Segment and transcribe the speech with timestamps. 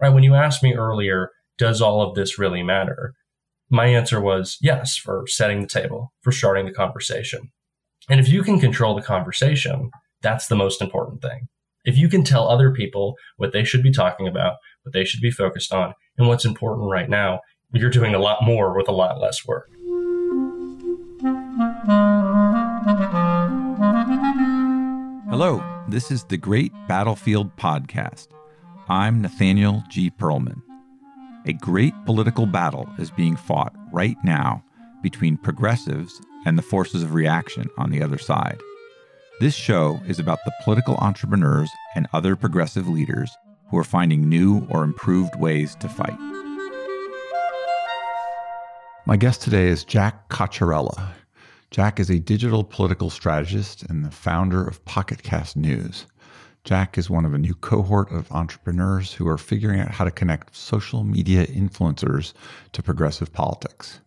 [0.00, 0.10] Right?
[0.10, 3.14] When you asked me earlier, does all of this really matter?
[3.70, 7.50] My answer was yes, for setting the table, for starting the conversation.
[8.08, 9.90] And if you can control the conversation,
[10.20, 11.48] that's the most important thing.
[11.86, 15.20] If you can tell other people what they should be talking about, what they should
[15.20, 17.40] be focused on, and what's important right now,
[17.72, 19.70] you're doing a lot more with a lot less work.
[25.30, 28.28] Hello, this is the Great Battlefield Podcast.
[28.88, 30.12] I'm Nathaniel G.
[30.12, 30.62] Pearlman.
[31.44, 34.62] A great political battle is being fought right now
[35.02, 38.60] between progressives and the forces of reaction on the other side.
[39.40, 43.36] This show is about the political entrepreneurs and other progressive leaders
[43.70, 46.16] who are finding new or improved ways to fight.
[49.04, 51.08] My guest today is Jack Cocchiarella.
[51.72, 56.06] Jack is a digital political strategist and the founder of PocketCast News.
[56.66, 60.10] Jack is one of a new cohort of entrepreneurs who are figuring out how to
[60.10, 62.32] connect social media influencers
[62.72, 64.00] to progressive politics.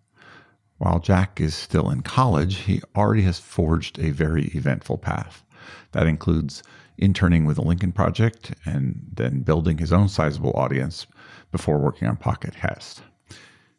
[0.77, 5.45] While Jack is still in college, he already has forged a very eventful path.
[5.93, 6.61] That includes
[6.97, 11.07] interning with the Lincoln Project and then building his own sizable audience
[11.53, 12.99] before working on PocketCast.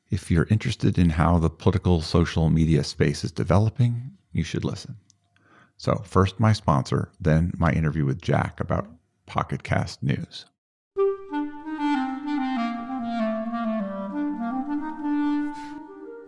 [0.09, 4.97] If you're interested in how the political social media space is developing, you should listen.
[5.81, 8.87] So, first my sponsor, then my interview with Jack about
[9.27, 10.45] PocketCast News.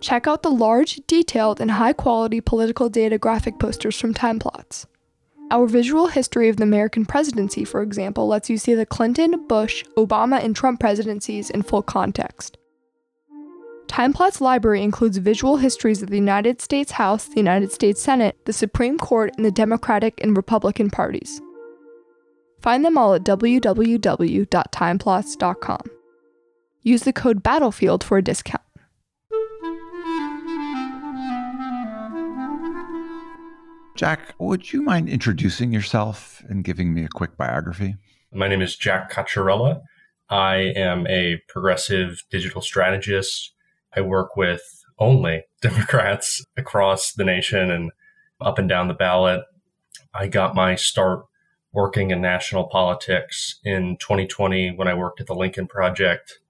[0.01, 4.87] Check out the large, detailed, and high quality political data graphic posters from Timeplots.
[5.51, 9.85] Our visual history of the American presidency, for example, lets you see the Clinton, Bush,
[9.99, 12.57] Obama, and Trump presidencies in full context.
[13.93, 18.53] TimePlot's library includes visual histories of the United States House, the United States Senate, the
[18.55, 21.43] Supreme Court, and the Democratic and Republican parties.
[22.63, 25.81] Find them all at www.timeplots.com.
[26.81, 28.63] Use the code BATTLEFIELD for a discount.
[33.95, 37.97] Jack, would you mind introducing yourself and giving me a quick biography?
[38.33, 39.83] My name is Jack Cocchiarella.
[40.31, 43.52] I am a progressive digital strategist
[43.95, 47.91] I work with only Democrats across the nation and
[48.41, 49.43] up and down the ballot.
[50.15, 51.25] I got my start
[51.73, 56.41] working in national politics in 2020 when I worked at the Lincoln Project,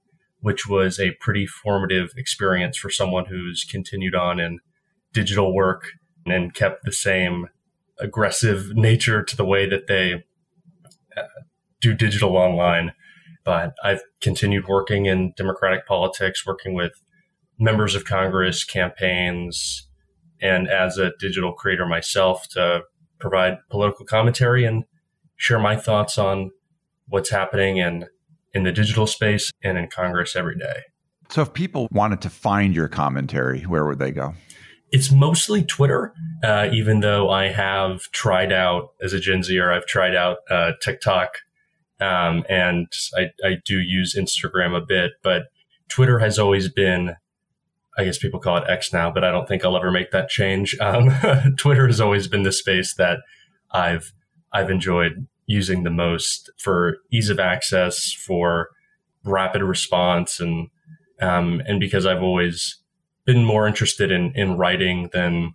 [0.41, 4.59] which was a pretty formative experience for someone who's continued on in
[5.13, 5.93] digital work
[6.27, 7.49] and kept the same
[8.01, 10.25] aggressive nature to the way that they
[11.17, 11.23] uh,
[11.81, 12.93] do digital online.
[13.45, 16.93] But I've continued working in democratic politics, working with
[17.59, 19.89] members of Congress, campaigns,
[20.41, 22.83] and as a digital creator myself to
[23.19, 24.85] provide political commentary and
[25.37, 26.51] share my thoughts on
[27.09, 28.07] what's happening in,
[28.53, 30.81] in the digital space and in Congress every day.
[31.31, 34.35] So, if people wanted to find your commentary, where would they go?
[34.91, 36.13] It's mostly Twitter,
[36.45, 40.73] uh, even though I have tried out, as a Gen Zer, I've tried out uh,
[40.83, 41.39] TikTok
[42.03, 45.45] um, and I, I do use Instagram a bit, but
[45.89, 47.15] Twitter has always been
[47.97, 50.29] I guess people call it X now, but I don't think I'll ever make that
[50.29, 50.77] change.
[50.81, 51.11] Um,
[51.59, 53.19] Twitter has always been the space that
[53.71, 54.13] I've
[54.53, 58.71] I've enjoyed using the most for ease of access, for
[59.25, 60.69] rapid response, and
[61.21, 62.79] um, and because I've always
[63.25, 65.55] been more interested in in writing than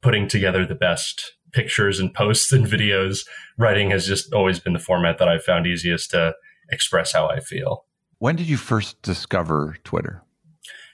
[0.00, 3.26] putting together the best pictures and posts and videos.
[3.58, 6.34] Writing has just always been the format that I've found easiest to
[6.70, 7.84] express how I feel.
[8.18, 10.22] When did you first discover Twitter?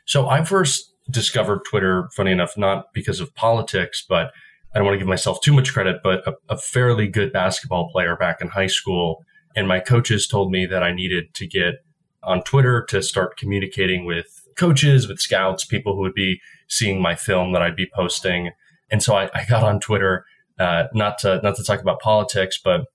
[0.07, 4.33] So I first discovered Twitter, funny enough, not because of politics, but
[4.75, 7.89] I don't want to give myself too much credit, but a, a, fairly good basketball
[7.91, 9.25] player back in high school.
[9.55, 11.85] And my coaches told me that I needed to get
[12.23, 17.15] on Twitter to start communicating with coaches, with scouts, people who would be seeing my
[17.15, 18.51] film that I'd be posting.
[18.91, 20.27] And so I, I got on Twitter,
[20.59, 22.87] uh, not to not to talk about politics, but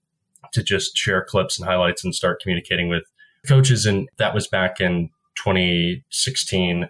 [0.54, 3.04] to just share clips and highlights and start communicating with
[3.48, 3.86] coaches.
[3.86, 6.88] And that was back in 2016.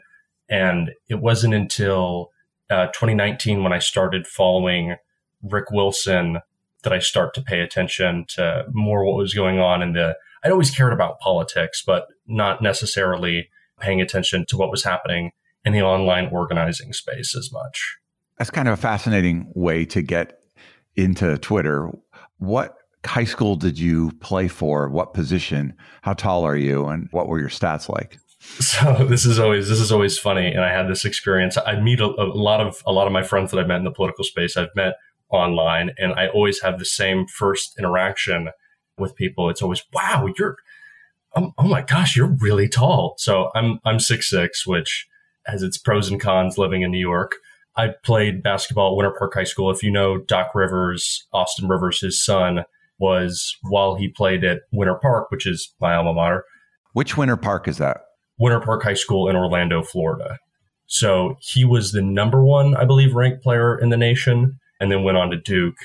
[0.51, 2.31] And it wasn't until
[2.69, 4.97] uh, 2019 when I started following
[5.41, 6.39] Rick Wilson
[6.83, 10.17] that I start to pay attention to more what was going on in the.
[10.43, 13.49] I'd always cared about politics, but not necessarily
[13.79, 15.31] paying attention to what was happening
[15.63, 17.97] in the online organizing space as much.
[18.37, 20.39] That's kind of a fascinating way to get
[20.95, 21.91] into Twitter.
[22.39, 22.75] What
[23.05, 24.89] high school did you play for?
[24.89, 25.75] What position?
[26.01, 26.87] How tall are you?
[26.87, 28.17] And what were your stats like?
[28.61, 31.57] So this is always this is always funny, and I had this experience.
[31.57, 33.83] I meet a, a, lot of a lot of my friends that I've met in
[33.83, 34.57] the political space.
[34.57, 34.95] I've met
[35.29, 38.49] online, and I always have the same first interaction
[38.97, 39.49] with people.
[39.49, 40.57] It's always, "Wow, you're
[41.35, 43.15] oh, oh my gosh, you're really tall.
[43.17, 45.07] So I'm I'm six six, which
[45.45, 47.35] has its pros and cons living in New York.
[47.75, 49.71] I played basketball at Winter Park High School.
[49.71, 52.65] If you know Doc Rivers, Austin Rivers, his son
[52.99, 56.43] was while he played at Winter Park, which is my alma mater.
[56.93, 58.01] Which Winter Park is that?
[58.41, 60.39] Winter Park High School in Orlando, Florida.
[60.87, 65.03] So he was the number one, I believe, ranked player in the nation, and then
[65.03, 65.77] went on to Duke.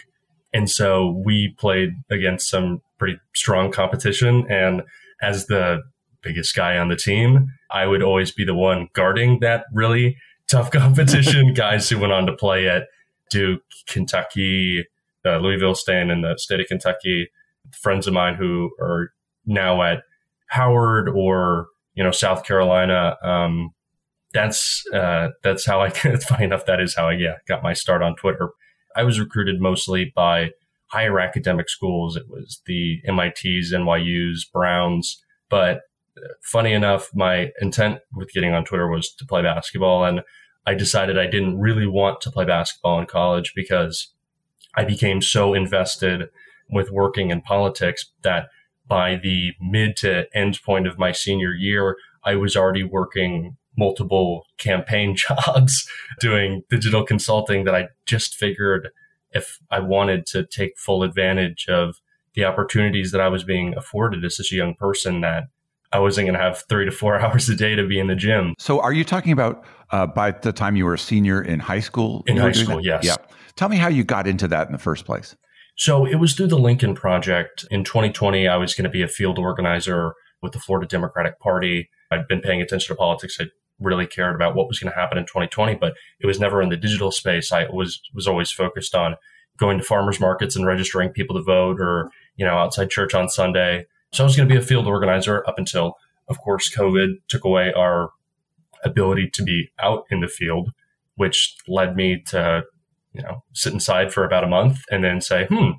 [0.55, 4.51] And so we played against some pretty strong competition.
[4.51, 4.83] And
[5.21, 5.83] as the
[6.23, 10.17] biggest guy on the team, I would always be the one guarding that really
[10.49, 11.53] tough competition.
[11.53, 12.85] guys who went on to play at
[13.31, 14.87] Duke, Kentucky,
[15.27, 17.29] uh, Louisville, staying in the state of Kentucky.
[17.83, 19.11] Friends of mine who are
[19.45, 20.05] now at
[20.49, 21.67] Howard or
[21.97, 23.17] you know South Carolina.
[23.25, 23.71] Um,
[24.33, 25.87] that's uh, that's how I.
[26.05, 26.67] It's funny enough.
[26.67, 28.51] That is how I yeah got my start on Twitter.
[28.95, 30.51] I was recruited mostly by
[30.89, 32.17] higher academic schools.
[32.17, 35.23] It was the MITs, NYU's, Browns.
[35.51, 35.81] But
[36.17, 40.21] uh, funny enough, my intent with getting on Twitter was to play basketball, and
[40.67, 44.13] I decided I didn't really want to play basketball in college because
[44.75, 46.29] I became so invested
[46.71, 48.49] with working in politics that
[48.89, 54.47] by the mid to end point of my senior year, I was already working multiple
[54.59, 55.89] campaign jobs
[56.21, 58.91] doing digital consulting that I just figured
[59.33, 62.01] if I wanted to take full advantage of
[62.35, 65.45] the opportunities that I was being afforded as such a young person that
[65.93, 68.15] I wasn't going to have three to four hours a day to be in the
[68.15, 68.55] gym.
[68.59, 71.81] So, are you talking about uh, by the time you were a senior in high
[71.81, 72.23] school?
[72.27, 73.05] In high school, yes.
[73.05, 73.17] Yeah.
[73.57, 75.35] Tell me how you got into that in the first place.
[75.77, 77.67] So it was through the Lincoln Project.
[77.71, 81.91] In 2020, I was going to be a field organizer with the Florida Democratic Party.
[82.11, 83.37] I'd been paying attention to politics.
[83.39, 83.45] I
[83.79, 86.71] really cared about what was going to happen in 2020, but it was never in
[86.71, 87.53] the digital space.
[87.53, 89.17] I was was always focused on
[89.59, 93.29] going to farmers markets and registering people to vote, or you know, outside church on
[93.29, 93.85] Sunday.
[94.13, 97.45] So I was going to be a field organizer up until, of course, COVID took
[97.45, 98.11] away our
[98.83, 100.71] ability to be out in the field,
[101.17, 102.63] which led me to
[103.17, 105.71] you know, sit inside for about a month and then say, hmm,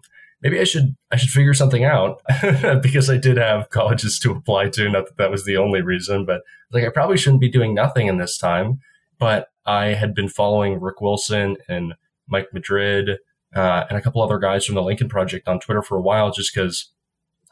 [0.41, 2.21] maybe I should I should figure something out
[2.81, 4.89] because I did have colleges to apply to.
[4.89, 6.41] Not that that was the only reason, but
[6.71, 8.79] like I probably shouldn't be doing nothing in this time.
[9.19, 11.95] But I had been following Rick Wilson and
[12.27, 13.17] Mike Madrid
[13.55, 16.31] uh, and a couple other guys from the Lincoln Project on Twitter for a while,
[16.31, 16.91] just because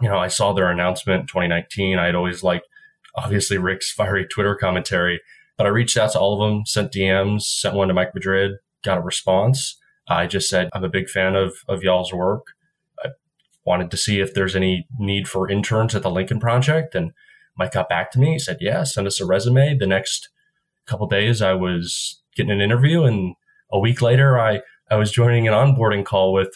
[0.02, 1.98] you know I saw their announcement in 2019.
[1.98, 2.68] I had always liked
[3.16, 5.22] obviously Rick's fiery Twitter commentary,
[5.58, 8.58] but I reached out to all of them, sent DMs, sent one to Mike Madrid,
[8.86, 9.78] got a response.
[10.08, 12.54] I just said, I'm a big fan of, of y'all's work.
[13.04, 13.10] I
[13.66, 16.96] wanted to see if there's any need for interns at the Lincoln Project.
[16.96, 17.12] And
[17.58, 18.34] Mike got back to me.
[18.34, 19.78] He said, Yeah, send us a resume.
[19.78, 20.30] The next
[20.86, 23.04] couple days, I was getting an interview.
[23.04, 23.36] And
[23.72, 26.54] a week later, I, I was joining an onboarding call with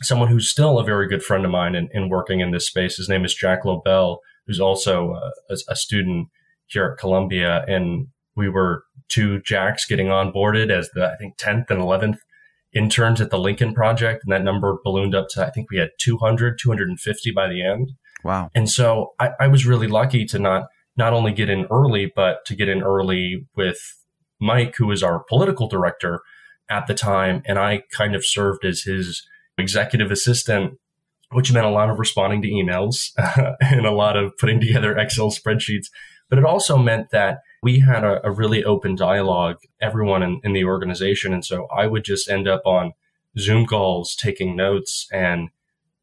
[0.00, 2.96] someone who's still a very good friend of mine in, in working in this space.
[2.96, 5.20] His name is Jack Lobel, who's also
[5.50, 6.28] a, a student
[6.66, 7.64] here at Columbia.
[7.66, 12.18] And we were two Jacks getting onboarded as the, I think, 10th and 11th
[12.72, 14.22] interns at the Lincoln Project.
[14.24, 17.92] And that number ballooned up to, I think we had 200, 250 by the end.
[18.24, 18.50] Wow.
[18.54, 22.44] And so I, I was really lucky to not, not only get in early, but
[22.46, 23.78] to get in early with
[24.40, 26.20] Mike, who was our political director
[26.70, 27.42] at the time.
[27.46, 29.26] And I kind of served as his
[29.56, 30.78] executive assistant,
[31.32, 33.10] which meant a lot of responding to emails
[33.60, 35.86] and a lot of putting together Excel spreadsheets.
[36.28, 40.52] But it also meant that we had a, a really open dialogue, everyone in, in
[40.52, 41.32] the organization.
[41.32, 42.92] And so I would just end up on
[43.38, 45.50] Zoom calls taking notes and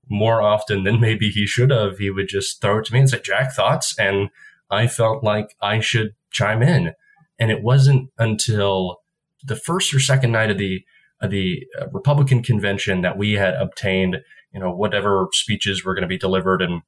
[0.10, 3.10] more often than maybe he should have, he would just throw it to me and
[3.10, 3.98] say, Jack, thoughts?
[3.98, 4.30] And
[4.70, 6.94] I felt like I should chime in.
[7.40, 9.02] And it wasn't until
[9.44, 10.84] the first or second night of the
[11.22, 14.18] of the uh, Republican convention that we had obtained,
[14.54, 16.82] you know, whatever speeches were going to be delivered and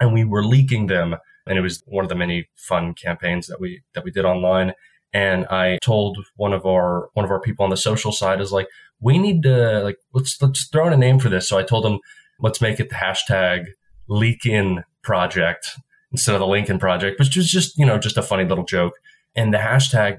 [0.00, 3.60] and we were leaking them and it was one of the many fun campaigns that
[3.60, 4.72] we that we did online.
[5.14, 8.52] And I told one of our one of our people on the social side is
[8.52, 8.68] like,
[9.00, 11.48] we need to like let's let's throw in a name for this.
[11.48, 11.98] So I told him,
[12.40, 13.66] let's make it the hashtag
[14.08, 15.70] leak in project
[16.12, 18.94] instead of the Lincoln project, which was just, you know, just a funny little joke.
[19.34, 20.18] And the hashtag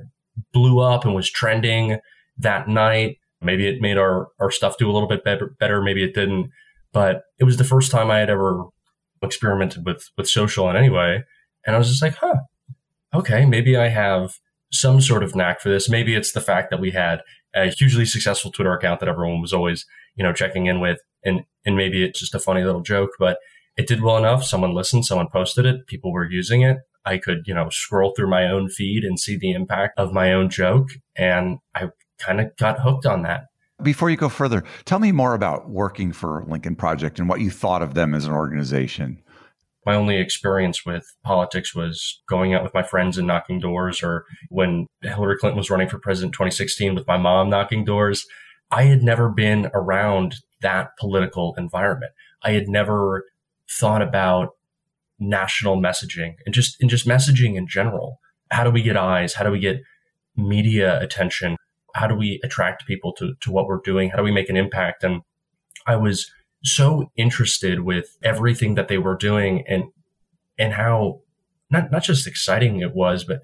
[0.51, 2.00] blew up and was trending
[2.38, 3.18] that night.
[3.42, 5.82] Maybe it made our, our stuff do a little bit better.
[5.82, 6.50] Maybe it didn't,
[6.92, 8.65] but it was the first time I had ever
[9.24, 11.24] experimented with with social in any way,
[11.65, 12.42] and I was just like, huh,
[13.13, 14.34] okay, maybe I have
[14.72, 15.89] some sort of knack for this.
[15.89, 17.22] Maybe it's the fact that we had
[17.56, 21.42] a hugely successful Twitter account that everyone was always, you know, checking in with, and
[21.65, 23.38] and maybe it's just a funny little joke, but
[23.77, 24.44] it did well enough.
[24.44, 26.77] Someone listened, someone posted it, people were using it.
[27.06, 30.32] I could, you know, scroll through my own feed and see the impact of my
[30.32, 31.89] own joke, and I
[32.20, 33.44] kind of got hooked on that.
[33.82, 37.50] Before you go further, tell me more about working for Lincoln Project and what you
[37.50, 39.22] thought of them as an organization.
[39.86, 44.25] my only experience with politics was going out with my friends and knocking doors, or
[44.50, 48.25] when Hillary Clinton was running for president 2016 with my mom knocking doors.
[48.72, 52.13] I had never been around that political environment.
[52.44, 53.25] I had never
[53.70, 54.51] thought about
[55.20, 58.20] national messaging and just and just messaging in general.
[58.51, 59.34] How do we get eyes?
[59.34, 59.82] How do we get
[60.36, 61.58] media attention?
[61.93, 64.09] How do we attract people to, to what we're doing?
[64.09, 65.03] How do we make an impact?
[65.03, 65.21] And
[65.85, 66.29] I was
[66.63, 69.85] so interested with everything that they were doing and
[70.57, 71.21] and how
[71.69, 73.41] not not just exciting it was, but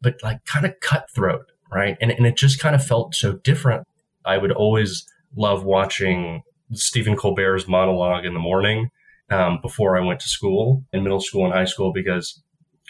[0.00, 1.96] but like kind of cutthroat, right?
[2.00, 3.84] And and it just kind of felt so different.
[4.24, 5.04] I would always
[5.34, 6.42] love watching
[6.72, 8.90] Stephen Colbert's monologue in the morning
[9.30, 12.42] um, before I went to school in middle school and high school because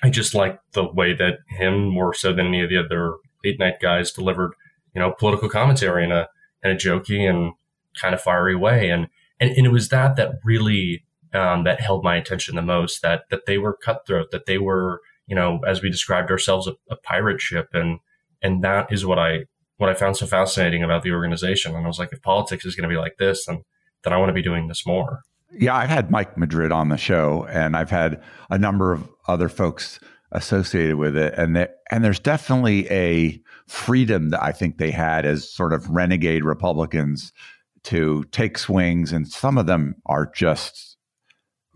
[0.02, 3.14] I just liked the way that him more so than any of the other
[3.44, 4.52] late night guys delivered,
[4.96, 6.26] you know, political commentary in a
[6.64, 7.52] in a jokey and
[8.00, 8.88] kind of fiery way.
[8.88, 13.02] And and, and it was that that really um, that held my attention the most.
[13.02, 14.30] That that they were cutthroat.
[14.30, 17.68] That they were, you know, as we described ourselves, a, a pirate ship.
[17.74, 18.00] And
[18.40, 19.44] and that is what I
[19.76, 21.74] what I found so fascinating about the organization.
[21.74, 23.64] And I was like, if politics is going to be like this, then
[24.02, 25.20] then I want to be doing this more.
[25.52, 29.50] Yeah, I've had Mike Madrid on the show, and I've had a number of other
[29.50, 30.00] folks
[30.32, 35.24] associated with it, and there, and there's definitely a freedom that I think they had
[35.24, 37.32] as sort of renegade Republicans
[37.84, 40.96] to take swings, and some of them are just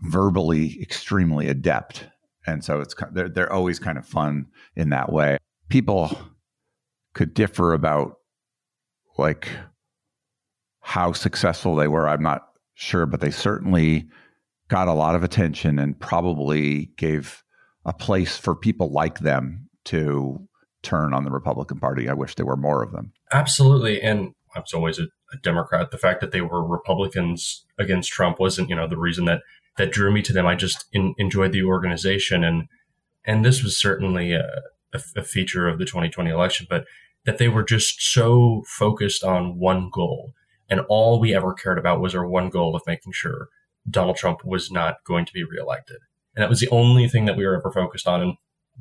[0.01, 2.07] verbally extremely adept,
[2.45, 5.37] and so it's they're they're always kind of fun in that way.
[5.69, 6.17] People
[7.13, 8.17] could differ about
[9.17, 9.47] like
[10.81, 12.07] how successful they were.
[12.07, 14.07] I'm not sure, but they certainly
[14.67, 17.43] got a lot of attention and probably gave
[17.85, 20.47] a place for people like them to
[20.83, 22.09] turn on the Republican Party.
[22.09, 23.13] I wish there were more of them.
[23.31, 24.01] Absolutely.
[24.01, 25.91] And I was always a, a Democrat.
[25.91, 29.41] The fact that they were Republicans against Trump wasn't, you know, the reason that
[29.77, 30.45] that drew me to them.
[30.45, 32.67] I just in, enjoyed the organization, and
[33.25, 34.45] and this was certainly a,
[34.93, 36.67] a, a feature of the 2020 election.
[36.69, 36.85] But
[37.25, 40.33] that they were just so focused on one goal,
[40.69, 43.47] and all we ever cared about was our one goal of making sure
[43.89, 45.97] Donald Trump was not going to be reelected,
[46.35, 48.21] and that was the only thing that we were ever focused on.
[48.21, 48.33] And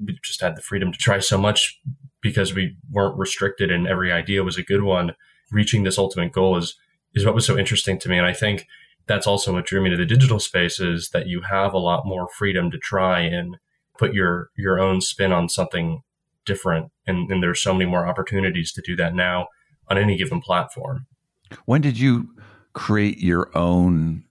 [0.05, 1.81] we just had the freedom to try so much
[2.23, 5.15] because we weren't restricted, and every idea was a good one
[5.51, 6.77] reaching this ultimate goal is
[7.15, 8.17] is what was so interesting to me.
[8.19, 8.67] And I think
[9.07, 12.07] that's also what drew me to the digital space is that you have a lot
[12.07, 13.57] more freedom to try and
[13.99, 16.03] put your your own spin on something
[16.47, 16.91] different.
[17.07, 19.49] And, and there's so many more opportunities to do that now
[19.89, 21.07] on any given platform.
[21.65, 22.29] When did you
[22.73, 24.25] create your own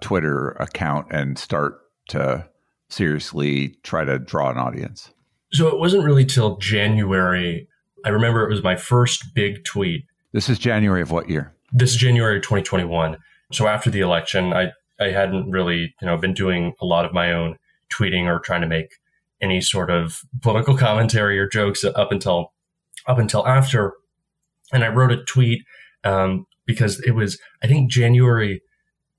[0.00, 2.46] Twitter account and start to
[2.88, 5.10] seriously try to draw an audience?
[5.52, 7.68] So it wasn't really till January.
[8.04, 10.04] I remember it was my first big tweet
[10.36, 11.54] this is January of what year?
[11.72, 13.16] This is January 2021.
[13.52, 14.70] So after the election, I,
[15.00, 17.56] I hadn't really, you know, been doing a lot of my own
[17.90, 18.96] tweeting or trying to make
[19.40, 22.52] any sort of political commentary or jokes up until
[23.06, 23.94] up until after.
[24.74, 25.62] And I wrote a tweet
[26.04, 28.60] um, because it was, I think, January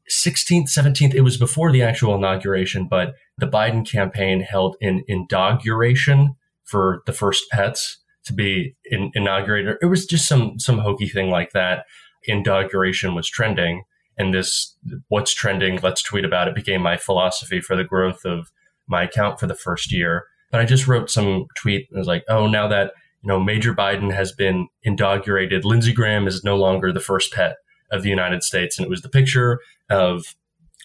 [0.09, 1.13] 16th, 17th.
[1.13, 7.13] It was before the actual inauguration, but the Biden campaign held an inauguration for the
[7.13, 9.77] first pets to be in, inaugurated.
[9.81, 11.85] It was just some some hokey thing like that.
[12.25, 13.83] Inauguration was trending,
[14.17, 14.75] and this
[15.07, 15.79] what's trending.
[15.81, 18.51] Let's tweet about it became my philosophy for the growth of
[18.87, 20.25] my account for the first year.
[20.51, 23.73] But I just wrote some tweet and was like, oh, now that you know Major
[23.73, 27.55] Biden has been inaugurated, Lindsey Graham is no longer the first pet
[27.91, 30.35] of the United States, and it was the picture of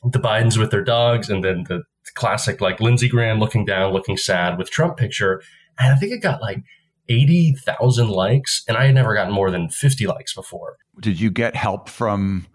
[0.04, 1.82] the Bidens with their dogs, and then the
[2.14, 5.42] classic like Lindsey Graham looking down, looking sad with Trump picture.
[5.78, 6.62] And I think it got like
[7.09, 10.76] 80,000 likes, and I had never gotten more than 50 likes before.
[11.00, 12.47] Did you get help from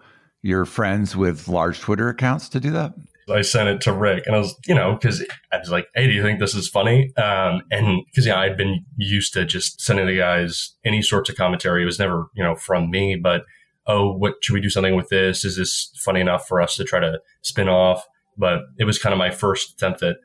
[0.41, 2.93] your friends with large Twitter accounts to do that?
[3.29, 6.07] I sent it to Rick, and I was, you know, because I was like, "Hey,
[6.07, 9.81] do you think this is funny?" Um, and because yeah, I'd been used to just
[9.81, 11.83] sending the guys any sorts of commentary.
[11.83, 13.43] It was never, you know, from me, but
[13.87, 15.45] oh, what should we do something with this?
[15.45, 18.05] Is this funny enough for us to try to spin off?
[18.37, 20.17] But it was kind of my first attempt at,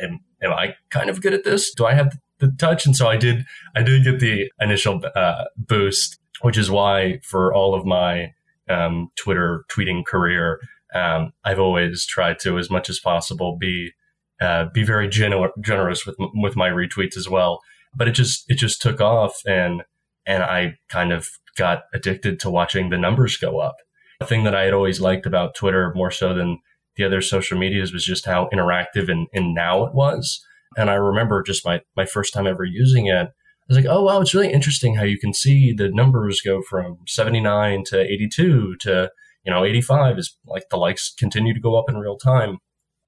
[0.00, 1.74] am, am I kind of good at this?
[1.74, 2.86] Do I have the touch.
[2.86, 3.44] And so I did,
[3.74, 8.34] I did get the initial uh, boost, which is why for all of my
[8.68, 10.60] um, Twitter tweeting career,
[10.94, 13.92] um, I've always tried to, as much as possible, be
[14.40, 17.62] uh, be very gener- generous with with my retweets as well.
[17.94, 19.82] But it just it just took off, and
[20.26, 23.76] and I kind of got addicted to watching the numbers go up.
[24.20, 26.58] The thing that I had always liked about Twitter more so than
[26.96, 30.42] the other social medias was just how interactive and, and now it was.
[30.76, 33.28] And I remember just my, my first time ever using it.
[33.28, 36.62] I was like, oh, wow, it's really interesting how you can see the numbers go
[36.62, 39.10] from 79 to 82 to,
[39.44, 42.58] you know, 85 is like the likes continue to go up in real time.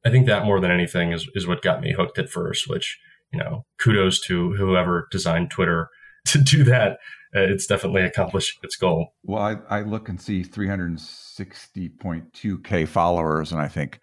[0.04, 2.98] I think that more than anything is, is what got me hooked at first, which,
[3.32, 5.88] you know, kudos to whoever designed Twitter
[6.26, 6.98] to do that.
[7.34, 9.14] Uh, it's definitely accomplished its goal.
[9.22, 14.00] Well, I, I look and see 360.2K followers, and I think,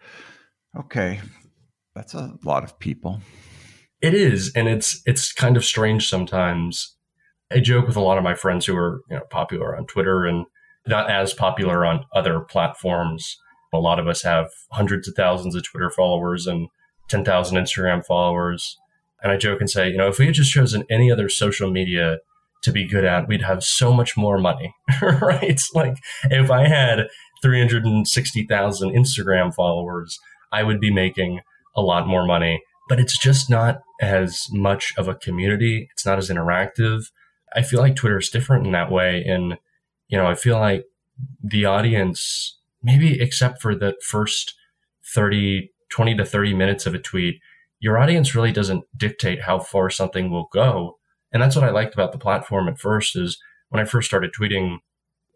[0.77, 1.21] okay,
[1.95, 3.21] that's a lot of people.
[4.01, 6.95] It is, and it's it's kind of strange sometimes.
[7.51, 10.25] I joke with a lot of my friends who are you know popular on Twitter
[10.25, 10.45] and
[10.85, 13.37] not as popular on other platforms.
[13.73, 16.69] A lot of us have hundreds of thousands of Twitter followers and
[17.09, 18.77] 10,000 Instagram followers.
[19.21, 21.71] And I joke and say, you know, if we had just chosen any other social
[21.71, 22.19] media
[22.65, 25.59] to be good at, we'd have so much more money, right?
[25.73, 25.97] Like
[26.29, 27.07] if I had
[27.41, 30.19] 360,000 Instagram followers,
[30.51, 31.41] I would be making
[31.75, 32.61] a lot more money.
[32.87, 35.87] But it's just not as much of a community.
[35.93, 37.11] It's not as interactive.
[37.55, 39.23] I feel like Twitter is different in that way.
[39.25, 39.57] And,
[40.07, 40.85] you know, I feel like
[41.41, 44.53] the audience, maybe except for the first
[45.13, 47.39] 30, 20 to 30 minutes of a tweet,
[47.79, 50.97] your audience really doesn't dictate how far something will go.
[51.35, 53.37] And that's what I liked about the platform at first is
[53.67, 54.77] when I first started tweeting,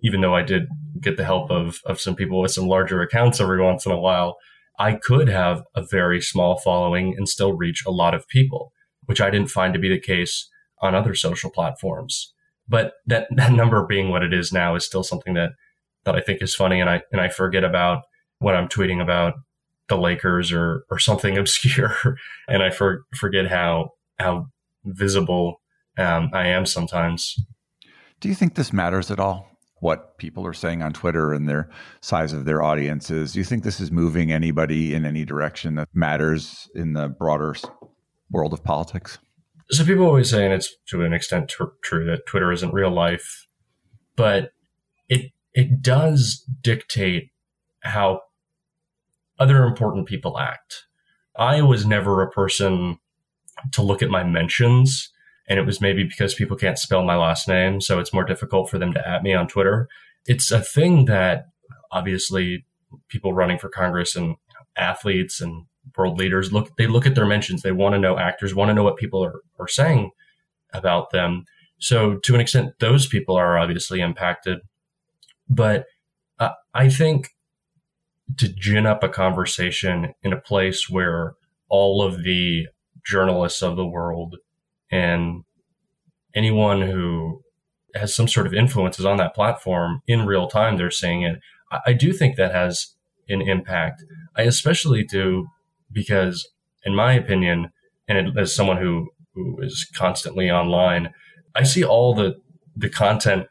[0.02, 0.70] even though I did
[1.02, 4.00] get the help of, of some people with some larger accounts every once in a
[4.00, 4.38] while,
[4.80, 8.72] I could have a very small following and still reach a lot of people,
[9.08, 10.50] which I didn't find to be the case
[10.82, 12.34] on other social platforms.
[12.66, 15.50] But that, that number being what it is now is still something that,
[16.06, 16.80] that I think is funny.
[16.80, 18.04] And I, and I forget about
[18.38, 19.34] when I'm tweeting about
[19.90, 22.16] the Lakers or, or something obscure.
[22.48, 24.46] and I for, forget how, how
[24.86, 25.60] visible
[26.00, 27.36] um, I am sometimes.
[28.20, 29.48] Do you think this matters at all?
[29.82, 31.70] What people are saying on Twitter and their
[32.02, 33.34] size of their audiences.
[33.34, 37.56] Do you think this is moving anybody in any direction that matters in the broader
[38.30, 39.20] world of politics?
[39.72, 42.92] So people always say, and it's to an extent t- true, that Twitter isn't real
[42.92, 43.46] life,
[44.16, 44.52] but
[45.08, 47.32] it it does dictate
[47.82, 48.22] how
[49.40, 50.86] other important people act.
[51.38, 52.98] I was never a person
[53.72, 55.10] to look at my mentions
[55.50, 58.70] and it was maybe because people can't spell my last name, so it's more difficult
[58.70, 59.90] for them to at me on Twitter.
[60.28, 61.48] It's a thing that
[61.92, 62.66] obviously
[63.08, 64.36] people running for Congress and
[64.78, 65.66] athletes and
[65.98, 67.64] world leaders look they look at their mentions.
[67.64, 70.12] They want to know actors, want to know what people are, are saying
[70.72, 71.46] about them.
[71.80, 74.60] So to an extent, those people are obviously impacted.
[75.50, 75.86] But
[76.38, 77.30] uh, I think
[78.38, 81.34] to gin up a conversation in a place where
[81.70, 82.68] all of the
[83.04, 84.36] journalists of the world
[84.92, 85.44] and
[86.36, 87.42] anyone who
[87.96, 91.40] has some sort of influences on that platform in real time, they're saying it.
[91.72, 92.96] I, I do think that has
[93.28, 94.04] an impact.
[94.36, 95.48] I especially do
[95.92, 96.48] because,
[96.84, 97.72] in my opinion,
[98.08, 101.10] and as someone who, who is constantly online,
[101.56, 102.36] I see all the
[102.76, 103.48] the content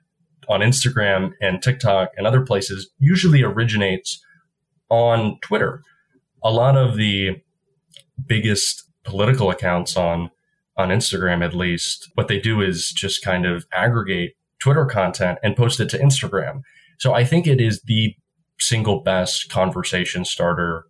[0.48, 4.24] on Instagram and TikTok and other places usually originates
[4.88, 5.82] on Twitter.
[6.42, 7.36] A lot of the
[8.26, 10.30] biggest political accounts on
[10.78, 15.56] on Instagram at least, what they do is just kind of aggregate Twitter content and
[15.56, 16.62] post it to Instagram.
[16.98, 18.14] So I think it is the
[18.60, 20.86] single best conversation starter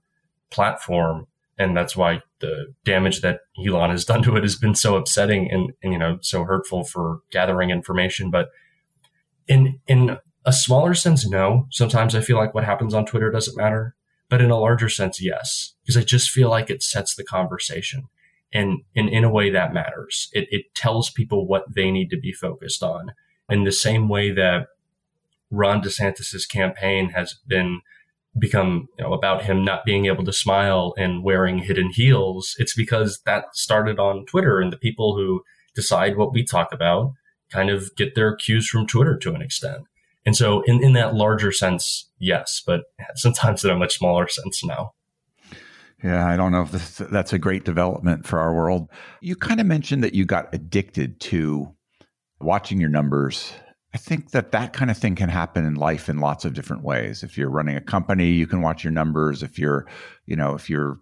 [0.51, 1.27] platform.
[1.59, 5.51] And that's why the damage that Elon has done to it has been so upsetting
[5.51, 8.31] and, and you know, so hurtful for gathering information.
[8.31, 8.49] But
[9.49, 11.67] in, in a smaller sense, no.
[11.71, 13.95] Sometimes I feel like what happens on Twitter doesn't matter.
[14.29, 15.75] But in a larger sense, yes.
[15.83, 18.05] Because I just feel like it sets the conversation
[18.53, 20.29] and, and in a way that matters.
[20.33, 23.13] It, it tells people what they need to be focused on
[23.49, 24.69] in the same way that
[25.51, 27.81] Ron DeSantis's campaign has been
[28.39, 32.55] become you know, about him not being able to smile and wearing hidden heels.
[32.59, 35.43] It's because that started on Twitter and the people who
[35.75, 37.13] decide what we talk about
[37.51, 39.85] kind of get their cues from Twitter to an extent.
[40.27, 42.83] And so in, in that larger sense, yes, but
[43.15, 44.93] sometimes in a much smaller sense now.
[46.03, 48.89] Yeah, I don't know if this, that's a great development for our world.
[49.21, 51.75] You kind of mentioned that you got addicted to
[52.41, 53.53] watching your numbers.
[53.93, 56.85] I think that that kind of thing can happen in life in lots of different
[56.85, 57.23] ways.
[57.23, 59.43] If you're running a company, you can watch your numbers.
[59.43, 59.87] If you're,
[60.25, 61.01] you know, if you're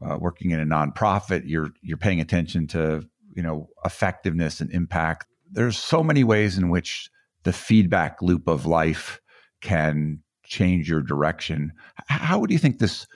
[0.00, 3.04] uh, working in a nonprofit, you're you're paying attention to,
[3.34, 5.26] you know, effectiveness and impact.
[5.50, 7.10] There's so many ways in which
[7.44, 9.20] the feedback loop of life
[9.62, 11.72] can change your direction.
[12.06, 13.06] How would you think this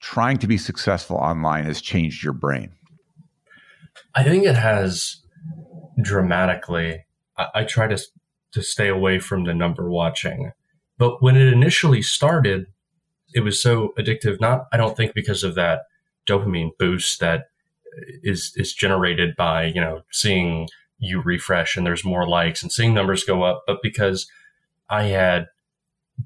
[0.00, 2.72] trying to be successful online has changed your brain?
[4.14, 5.16] I think it has
[6.00, 7.04] dramatically.
[7.36, 7.98] I, I try to
[8.52, 10.52] to stay away from the number watching,
[10.96, 12.66] but when it initially started,
[13.34, 14.40] it was so addictive.
[14.40, 15.80] Not, I don't think because of that
[16.26, 17.44] dopamine boost that
[18.22, 22.94] is is generated by you know seeing you refresh and there's more likes and seeing
[22.94, 24.28] numbers go up, but because
[24.90, 25.46] I had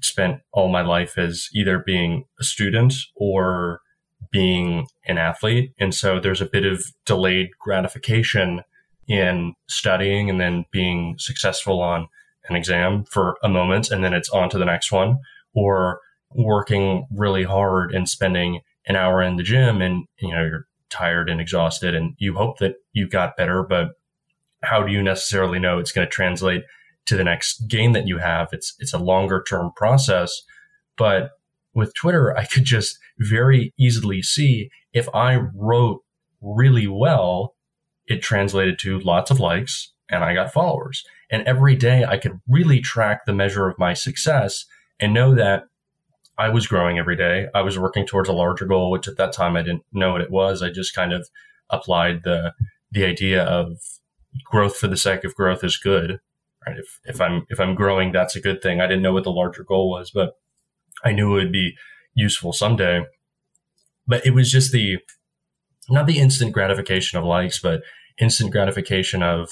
[0.01, 3.81] spent all my life as either being a student or
[4.31, 5.73] being an athlete.
[5.79, 8.63] And so there's a bit of delayed gratification
[9.07, 12.07] in studying and then being successful on
[12.49, 15.19] an exam for a moment and then it's on to the next one
[15.53, 15.99] or
[16.31, 21.29] working really hard and spending an hour in the gym and you know you're tired
[21.29, 23.91] and exhausted and you hope that you got better but
[24.61, 26.63] how do you necessarily know it's going to translate
[27.05, 30.43] to the next game that you have it's it's a longer term process
[30.97, 31.31] but
[31.73, 36.01] with twitter i could just very easily see if i wrote
[36.41, 37.55] really well
[38.07, 42.39] it translated to lots of likes and i got followers and every day I could
[42.47, 44.65] really track the measure of my success
[44.99, 45.63] and know that
[46.37, 47.47] I was growing every day.
[47.55, 50.21] I was working towards a larger goal, which at that time I didn't know what
[50.21, 50.61] it was.
[50.61, 51.27] I just kind of
[51.71, 52.53] applied the
[52.91, 53.79] the idea of
[54.45, 56.19] growth for the sake of growth is good.
[56.65, 56.77] Right.
[56.77, 58.79] If if I'm if I'm growing, that's a good thing.
[58.79, 60.33] I didn't know what the larger goal was, but
[61.03, 61.75] I knew it would be
[62.15, 63.05] useful someday.
[64.07, 64.99] But it was just the
[65.89, 67.81] not the instant gratification of likes, but
[68.17, 69.49] instant gratification of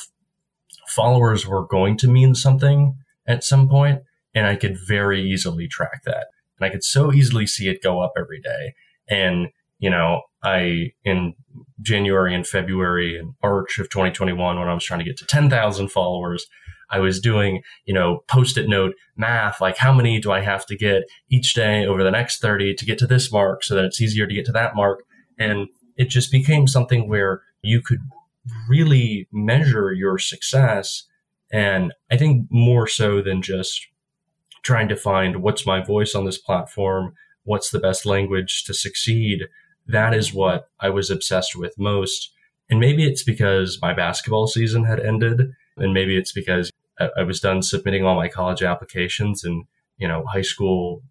[0.88, 2.96] followers were going to mean something
[3.28, 4.02] at some point,
[4.34, 6.28] and I could very easily track that.
[6.60, 8.74] And I could so easily see it go up every day.
[9.10, 11.34] And, you know, I, in
[11.82, 15.90] January and February and March of 2021, when I was trying to get to 10,000
[15.90, 16.46] followers,
[16.92, 20.66] I was doing, you know, post it note math, like how many do I have
[20.68, 23.86] to get each day over the next 30 to get to this mark so that
[23.86, 25.04] it's easier to get to that mark.
[25.40, 28.00] And it just became something where you could
[28.68, 31.04] really measure your success.
[31.52, 33.88] And I think more so than just
[34.64, 39.48] trying to find what's my voice on this platform, what's the best language to succeed.
[39.88, 42.32] That is what I was obsessed with most.
[42.70, 46.72] And maybe it's because my basketball season had ended, and maybe it's because
[47.18, 49.66] I was done submitting all my college applications and,
[49.98, 51.02] you know, high school,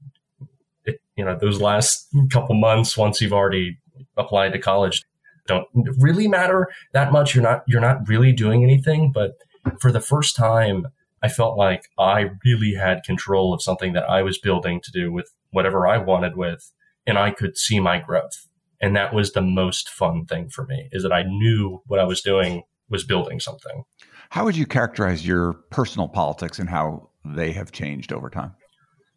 [0.85, 3.79] it, you know, those last couple months, once you've already
[4.17, 5.05] applied to college,
[5.47, 5.67] don't
[5.99, 7.35] really matter that much.
[7.35, 9.33] You're not you're not really doing anything, but
[9.81, 10.87] for the first time,
[11.23, 15.13] I felt like I really had control of something that I was building to do
[15.13, 16.73] with whatever I wanted with,
[17.07, 18.47] and I could see my growth.
[18.81, 22.05] And that was the most fun thing for me is that I knew what I
[22.05, 23.85] was doing was building something.
[24.31, 28.55] How would you characterize your personal politics and how they have changed over time?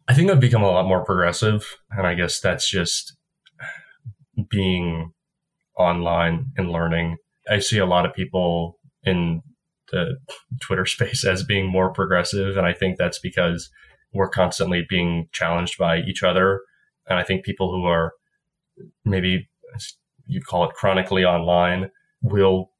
[0.08, 1.64] I think I've become a lot more progressive.
[1.92, 3.16] And I guess that's just
[4.50, 5.12] being
[5.78, 7.16] online and learning.
[7.48, 9.42] I see a lot of people in
[9.92, 10.18] the
[10.60, 12.56] Twitter space as being more progressive.
[12.56, 13.70] And I think that's because
[14.12, 16.60] we're constantly being challenged by each other.
[17.08, 18.14] And I think people who are
[19.04, 19.48] maybe
[20.26, 22.70] you'd call it chronically online will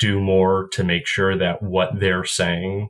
[0.00, 2.88] do more to make sure that what they're saying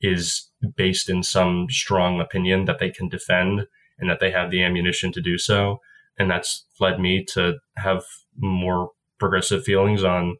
[0.00, 3.66] is based in some strong opinion that they can defend
[3.98, 5.80] and that they have the ammunition to do so.
[6.18, 8.04] And that's led me to have
[8.38, 10.36] more progressive feelings on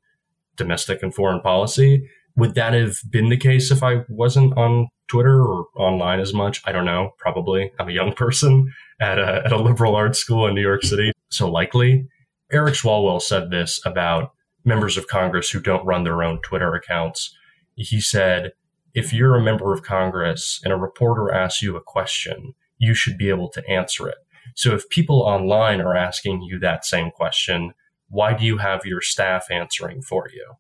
[0.56, 2.08] domestic and foreign policy.
[2.36, 6.62] Would that have been the case if I wasn't on Twitter or online as much?
[6.64, 7.10] I don't know.
[7.18, 7.72] Probably.
[7.78, 11.12] I'm a young person at a, at a liberal arts school in New York City.
[11.30, 12.06] So likely.
[12.52, 14.33] Eric Swalwell said this about
[14.64, 17.36] members of Congress who don't run their own Twitter accounts.
[17.74, 18.52] He said,
[18.94, 23.18] if you're a member of Congress and a reporter asks you a question, you should
[23.18, 24.18] be able to answer it.
[24.54, 27.74] So if people online are asking you that same question,
[28.08, 30.54] why do you have your staff answering for you?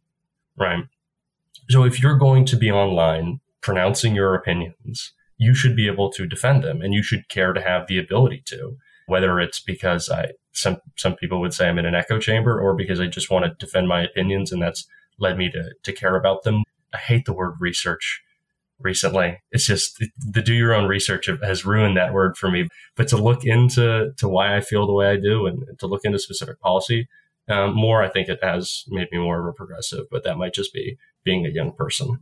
[0.56, 0.84] Right.
[1.68, 6.26] So if you're going to be online pronouncing your opinions, you should be able to
[6.26, 10.32] defend them and you should care to have the ability to, whether it's because I,
[10.54, 13.44] some, some people would say I'm in an echo chamber or because I just want
[13.44, 14.86] to defend my opinions and that's
[15.18, 16.62] led me to, to care about them.
[16.92, 18.22] I hate the word research
[18.78, 19.40] recently.
[19.50, 22.68] It's just the do your own research has ruined that word for me.
[22.96, 26.04] But to look into to why I feel the way I do and to look
[26.04, 27.08] into specific policy
[27.48, 30.06] um, more, I think it has made me more of a progressive.
[30.10, 32.18] But that might just be being a young person.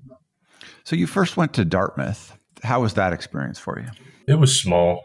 [0.85, 2.37] So you first went to Dartmouth.
[2.63, 3.89] How was that experience for you?
[4.27, 5.05] It was small.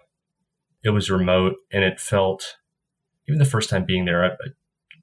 [0.84, 2.58] It was remote, and it felt
[3.28, 4.24] even the first time being there.
[4.24, 4.48] I, I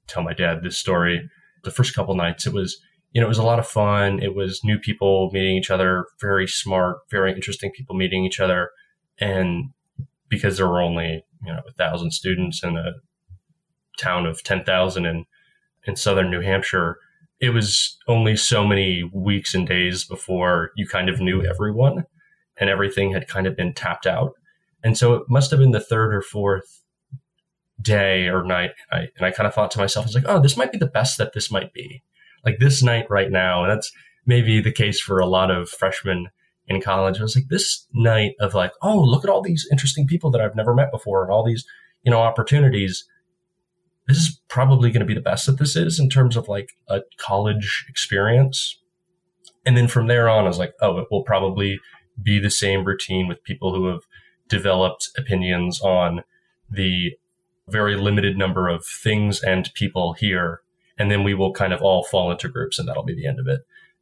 [0.07, 1.29] tell my dad this story.
[1.63, 2.79] The first couple nights, it was
[3.15, 4.21] you know, it was a lot of fun.
[4.21, 8.71] It was new people meeting each other, very smart, very interesting people meeting each other.
[9.17, 9.69] And
[10.27, 12.91] because there were only, you know, a thousand students in a
[13.97, 15.23] town of 10,000 in,
[15.87, 16.97] in southern New Hampshire,
[17.39, 22.03] it was only so many weeks and days before you kind of knew everyone
[22.57, 24.33] and everything had kind of been tapped out.
[24.83, 26.83] And so it must have been the third or fourth
[27.81, 28.71] day or night.
[28.91, 30.77] I, and I kind of thought to myself, I was like, oh, this might be
[30.77, 32.03] the best that this might be
[32.45, 33.91] like this night right now, and that's
[34.25, 36.29] maybe the case for a lot of freshmen
[36.67, 37.19] in college.
[37.19, 40.41] I was like, this night of like, oh, look at all these interesting people that
[40.41, 41.65] I've never met before and all these,
[42.03, 43.05] you know, opportunities.
[44.07, 46.69] this is probably going to be the best that this is in terms of like
[46.87, 48.79] a college experience.
[49.65, 51.79] And then from there on, I was like, oh, it will probably
[52.21, 54.01] be the same routine with people who have
[54.47, 56.23] developed opinions on
[56.69, 57.13] the
[57.69, 60.61] very limited number of things and people here.
[60.97, 63.39] And then we will kind of all fall into groups and that'll be the end
[63.39, 63.61] of it.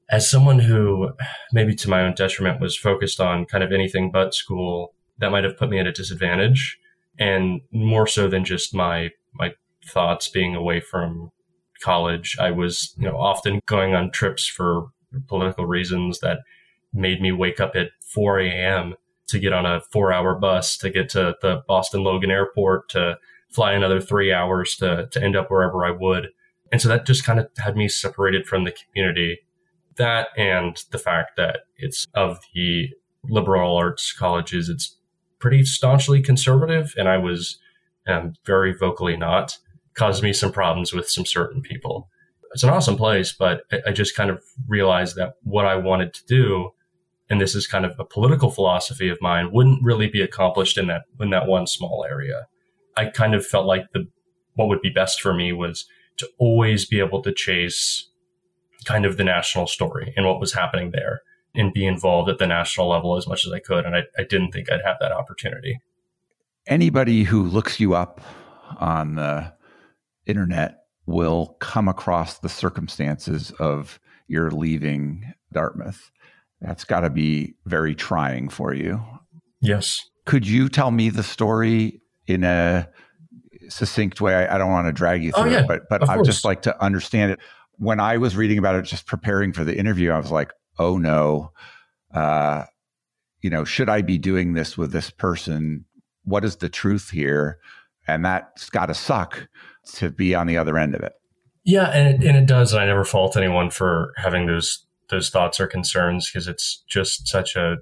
[0.10, 1.12] As someone who,
[1.52, 5.44] maybe to my own detriment, was focused on kind of anything but school, that might
[5.44, 6.78] have put me at a disadvantage.
[7.18, 9.54] And more so than just my, my
[9.88, 11.32] thoughts being away from
[11.82, 14.88] college, I was, you know, often going on trips for
[15.28, 16.40] political reasons that
[16.94, 18.96] made me wake up at 4 a.m.
[19.28, 23.18] to get on a four hour bus to get to the Boston Logan airport to
[23.54, 26.30] fly another three hours to, to end up wherever I would.
[26.72, 29.40] And so that just kind of had me separated from the community.
[29.98, 32.90] That and the fact that it's of the
[33.24, 34.98] liberal arts colleges, it's
[35.40, 36.94] pretty staunchly conservative.
[36.98, 37.60] And I was
[38.08, 39.58] um, very vocally not,
[39.94, 42.10] caused me some problems with some certain people.
[42.54, 46.26] It's an awesome place, but I just kind of realized that what I wanted to
[46.26, 46.72] do
[47.30, 50.88] and this is kind of a political philosophy of mine, wouldn't really be accomplished in
[50.88, 52.48] that in that one small area.
[52.96, 54.08] I kind of felt like the
[54.56, 55.86] what would be best for me was
[56.18, 58.10] to always be able to chase
[58.86, 61.22] kind of the national story and what was happening there
[61.56, 63.86] and be involved at the national level as much as I could.
[63.86, 65.80] And I, I didn't think I'd have that opportunity.
[66.68, 68.22] Anybody who looks you up
[68.80, 69.54] on the
[70.26, 76.10] internet will come across the circumstances of your leaving Dartmouth.
[76.62, 79.04] That's got to be very trying for you.
[79.60, 80.00] Yes.
[80.26, 82.90] Could you tell me the story in a
[83.70, 84.36] succinct way?
[84.36, 86.18] I, I don't want to drag you oh, through oh, yeah, it, but but I
[86.18, 87.40] would just like to understand it.
[87.78, 90.98] When I was reading about it, just preparing for the interview, I was like, oh
[90.98, 91.52] no,
[92.14, 92.64] uh,
[93.42, 95.86] you know, should I be doing this with this person?
[96.24, 97.58] What is the truth here?
[98.08, 99.48] And that's got to suck
[99.96, 101.14] to be on the other end of it.
[101.64, 102.74] Yeah, and it, and it does.
[102.74, 107.28] And I never fault anyone for having those those thoughts or concerns because it's just
[107.28, 107.78] such a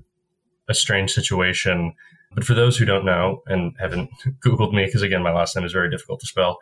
[0.70, 1.94] a strange situation.
[2.34, 4.10] But for those who don't know and haven't
[4.46, 6.60] Googled me, because again, my last name is very difficult to spell,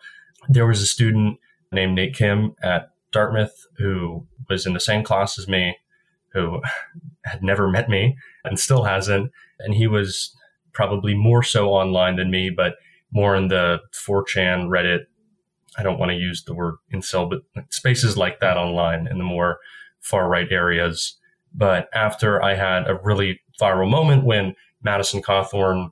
[0.47, 1.37] there was a student
[1.71, 5.77] named Nate Kim at Dartmouth who was in the same class as me,
[6.33, 6.61] who
[7.25, 9.31] had never met me and still hasn't.
[9.59, 10.35] And he was
[10.73, 12.75] probably more so online than me, but
[13.11, 15.05] more in the 4chan, Reddit.
[15.77, 19.23] I don't want to use the word incel, but spaces like that online in the
[19.23, 19.59] more
[19.99, 21.17] far right areas.
[21.53, 25.91] But after I had a really viral moment when Madison Cawthorn,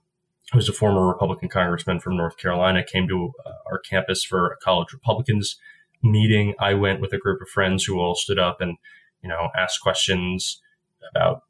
[0.52, 4.58] who's a former Republican congressman from North Carolina, came to uh, our campus for a
[4.58, 5.58] college Republicans
[6.04, 8.78] meeting, I went with a group of friends who all stood up and,
[9.22, 10.62] you know, asked questions
[11.12, 11.44] about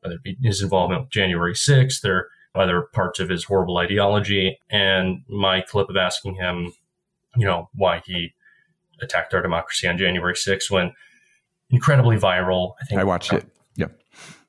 [0.00, 4.58] whether it be his involvement with January 6th or other parts of his horrible ideology.
[4.70, 6.72] And my clip of asking him,
[7.36, 8.34] you know, why he
[9.02, 10.92] attacked our democracy on January 6th went
[11.70, 12.74] incredibly viral.
[12.80, 13.46] I think I watched it.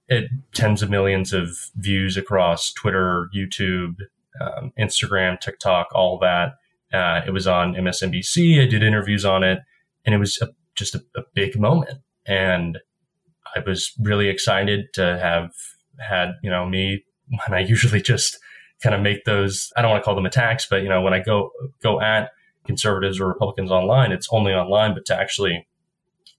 [0.08, 3.96] It tens of millions of views across Twitter, YouTube,
[4.40, 6.54] um, Instagram, TikTok, all that.
[6.94, 8.62] Uh, it was on MSNBC.
[8.62, 9.60] I did interviews on it,
[10.06, 12.00] and it was a, just a, a big moment.
[12.26, 12.80] And
[13.56, 15.52] I was really excited to have
[16.00, 18.38] had you know me when I usually just
[18.82, 19.72] kind of make those.
[19.76, 22.32] I don't want to call them attacks, but you know when I go go at
[22.66, 25.68] conservatives or Republicans online, it's only online, but to actually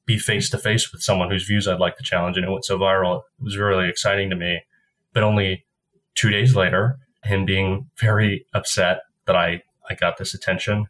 [0.07, 2.37] be face to face with someone whose views I'd like to challenge.
[2.37, 3.23] And it went so viral.
[3.41, 4.63] It was really exciting to me.
[5.13, 5.65] But only
[6.15, 10.87] two days later, him being very upset that I, I got this attention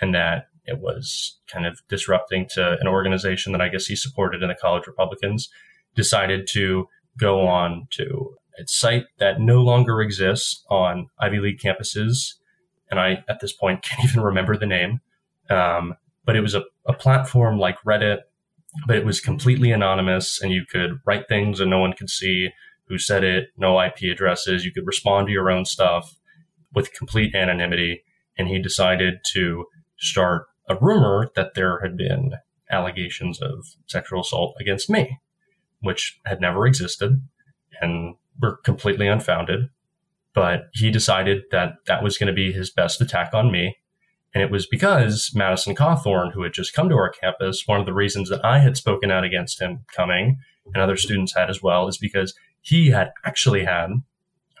[0.00, 4.42] and that it was kind of disrupting to an organization that I guess he supported
[4.42, 5.48] in the college Republicans,
[5.96, 6.86] decided to
[7.18, 12.34] go on to a site that no longer exists on Ivy League campuses.
[12.90, 15.00] And I, at this point, can't even remember the name.
[15.48, 18.20] Um, but it was a, a platform like Reddit
[18.86, 22.50] but it was completely anonymous and you could write things and no one could see
[22.88, 24.64] who said it, no IP addresses.
[24.64, 26.16] You could respond to your own stuff
[26.74, 28.02] with complete anonymity.
[28.36, 29.66] And he decided to
[29.98, 32.32] start a rumor that there had been
[32.70, 35.18] allegations of sexual assault against me,
[35.80, 37.20] which had never existed
[37.80, 39.68] and were completely unfounded.
[40.34, 43.76] But he decided that that was going to be his best attack on me.
[44.32, 47.86] And it was because Madison Cawthorn, who had just come to our campus, one of
[47.86, 51.62] the reasons that I had spoken out against him coming, and other students had as
[51.62, 53.90] well, is because he had actually had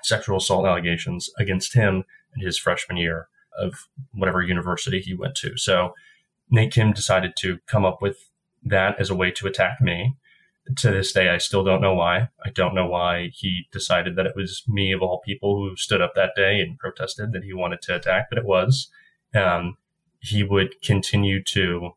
[0.02, 2.04] sexual assault allegations against him
[2.36, 3.28] in his freshman year
[3.58, 5.56] of whatever university he went to.
[5.56, 5.94] So
[6.50, 8.30] Nate Kim decided to come up with
[8.64, 10.16] that as a way to attack me.
[10.78, 12.28] To this day, I still don't know why.
[12.44, 16.00] I don't know why he decided that it was me of all people who stood
[16.00, 18.90] up that day and protested that he wanted to attack, but it was.
[19.34, 19.76] Um,
[20.20, 21.92] he would continue to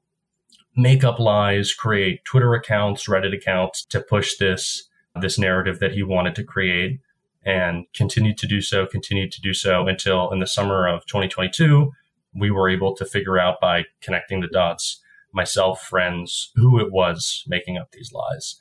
[0.75, 4.89] make up lies, create Twitter accounts, Reddit accounts to push this
[5.21, 6.99] this narrative that he wanted to create
[7.45, 11.91] and continued to do so, continued to do so until in the summer of 2022,
[12.33, 17.43] we were able to figure out by connecting the dots, myself, friends, who it was
[17.47, 18.55] making up these lies.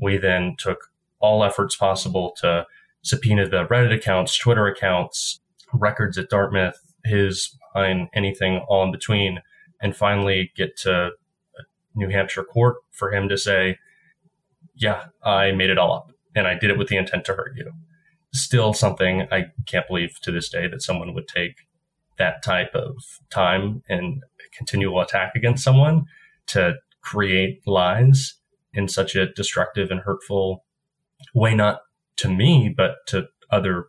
[0.00, 2.66] We then took all efforts possible to
[3.02, 5.40] subpoena the Reddit accounts, Twitter accounts,
[5.72, 9.40] records at Dartmouth, his, mine, anything all in between,
[9.80, 11.10] and finally get to uh,
[11.94, 13.78] New Hampshire court for him to say,
[14.74, 17.56] yeah, I made it all up and I did it with the intent to hurt
[17.56, 17.72] you.
[18.32, 21.66] Still something I can't believe to this day that someone would take
[22.18, 22.94] that type of
[23.30, 24.22] time and
[24.56, 26.06] continual attack against someone
[26.48, 28.34] to create lies
[28.72, 30.64] in such a destructive and hurtful
[31.34, 31.80] way, not
[32.16, 33.86] to me, but to other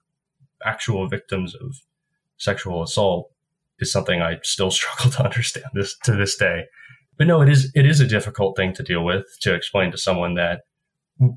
[0.63, 1.81] actual victims of
[2.39, 3.31] sexual assault
[3.79, 6.65] is something I still struggle to understand this to this day.
[7.17, 9.97] But no, it is it is a difficult thing to deal with to explain to
[9.97, 10.61] someone that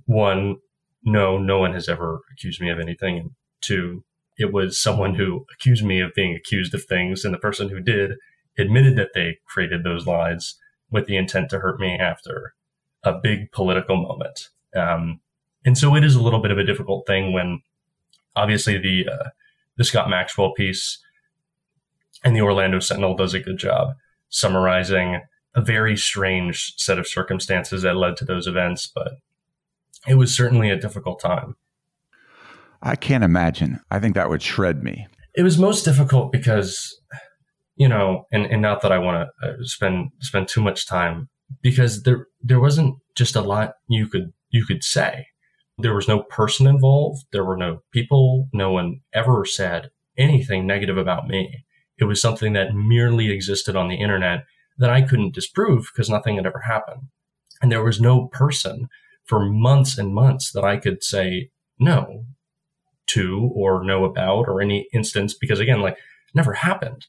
[0.07, 0.57] one,
[1.03, 4.05] no, no one has ever accused me of anything, and two,
[4.39, 7.81] it was someone who accused me of being accused of things, and the person who
[7.81, 8.13] did
[8.59, 10.57] admitted that they created those lies
[10.91, 12.55] with the intent to hurt me after
[13.03, 14.51] a big political moment.
[14.77, 15.21] Um,
[15.65, 17.63] and so it is a little bit of a difficult thing when
[18.37, 19.29] obviously the uh,
[19.77, 20.99] the Scott Maxwell piece
[22.25, 23.95] and the Orlando Sentinel does a good job
[24.29, 25.21] summarizing
[25.55, 29.13] a very strange set of circumstances that led to those events, but
[30.09, 31.57] it was certainly a difficult time.
[32.83, 33.81] I can't imagine.
[33.91, 35.07] I think that would shred me.
[35.35, 36.99] It was most difficult because,
[37.77, 41.29] you know, and, and not that I want to uh, spend spend too much time
[41.61, 45.27] because there there wasn't just a lot you could you could say.
[45.79, 47.25] There was no person involved.
[47.33, 48.49] There were no people.
[48.53, 51.65] No one ever said anything negative about me.
[51.99, 54.45] It was something that merely existed on the internet
[54.79, 57.09] that I couldn't disprove because nothing had ever happened.
[57.61, 58.89] And there was no person
[59.25, 62.25] for months and months that I could say no
[63.09, 65.97] to or know about or any instance because again, like
[66.35, 67.07] never happened.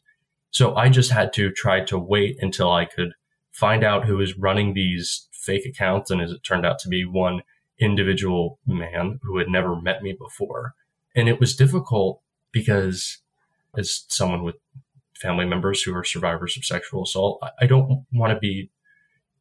[0.52, 3.14] So I just had to try to wait until I could
[3.52, 6.12] find out who was running these fake accounts.
[6.12, 7.42] And as it turned out to be one
[7.80, 10.74] individual man who had never met me before.
[11.16, 13.20] And it was difficult because
[13.78, 14.56] as someone with
[15.16, 18.70] family members who are survivors of sexual assault, I don't want to be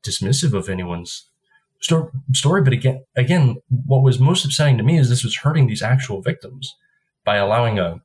[0.03, 1.29] dismissive of anyone's
[1.81, 2.63] story.
[2.63, 6.23] But again, again, what was most upsetting to me is this was hurting these actual
[6.23, 6.77] victims
[7.25, 8.01] by allowing a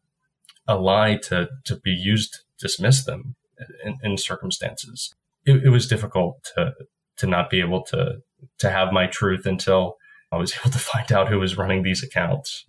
[0.67, 3.35] a lie to to be used to dismiss them
[3.83, 5.15] in, in circumstances.
[5.45, 6.73] It, it was difficult to
[7.17, 8.21] to not be able to
[8.59, 9.97] to have my truth until
[10.31, 12.65] I was able to find out who was running these accounts.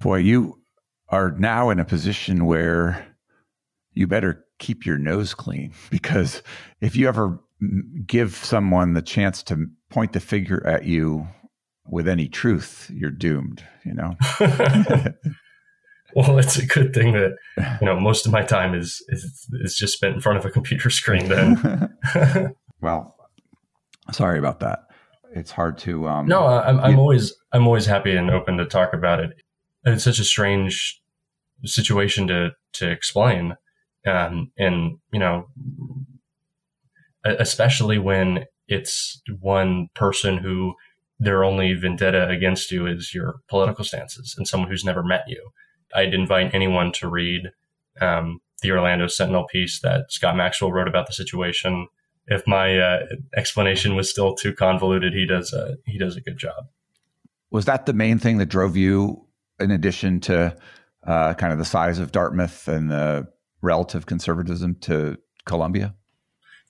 [0.00, 0.60] Boy, you
[1.08, 3.06] are now in a position where
[3.92, 6.42] you better keep your nose clean because
[6.80, 7.40] if you ever
[8.06, 11.26] give someone the chance to point the finger at you
[11.86, 14.14] with any truth, you're doomed, you know?
[16.14, 17.36] well, it's a good thing that,
[17.80, 20.50] you know, most of my time is, is, is just spent in front of a
[20.50, 21.94] computer screen then.
[22.82, 23.16] well,
[24.12, 24.85] sorry about that.
[25.34, 28.92] It's hard to, um, no, I'm, I'm always, I'm always happy and open to talk
[28.92, 29.30] about it.
[29.84, 31.00] It's such a strange
[31.64, 33.56] situation to, to explain.
[34.06, 35.48] Um, and, you know,
[37.24, 40.74] especially when it's one person who
[41.18, 45.50] their only vendetta against you is your political stances and someone who's never met you.
[45.94, 47.50] I'd invite anyone to read
[48.00, 51.88] um, the Orlando Sentinel piece that Scott Maxwell wrote about the situation.
[52.28, 56.38] If my uh, explanation was still too convoluted, he does a, he does a good
[56.38, 56.66] job.
[57.50, 59.26] Was that the main thing that drove you,
[59.60, 60.56] in addition to
[61.06, 63.28] uh, kind of the size of Dartmouth and the
[63.62, 65.94] relative conservatism to Columbia?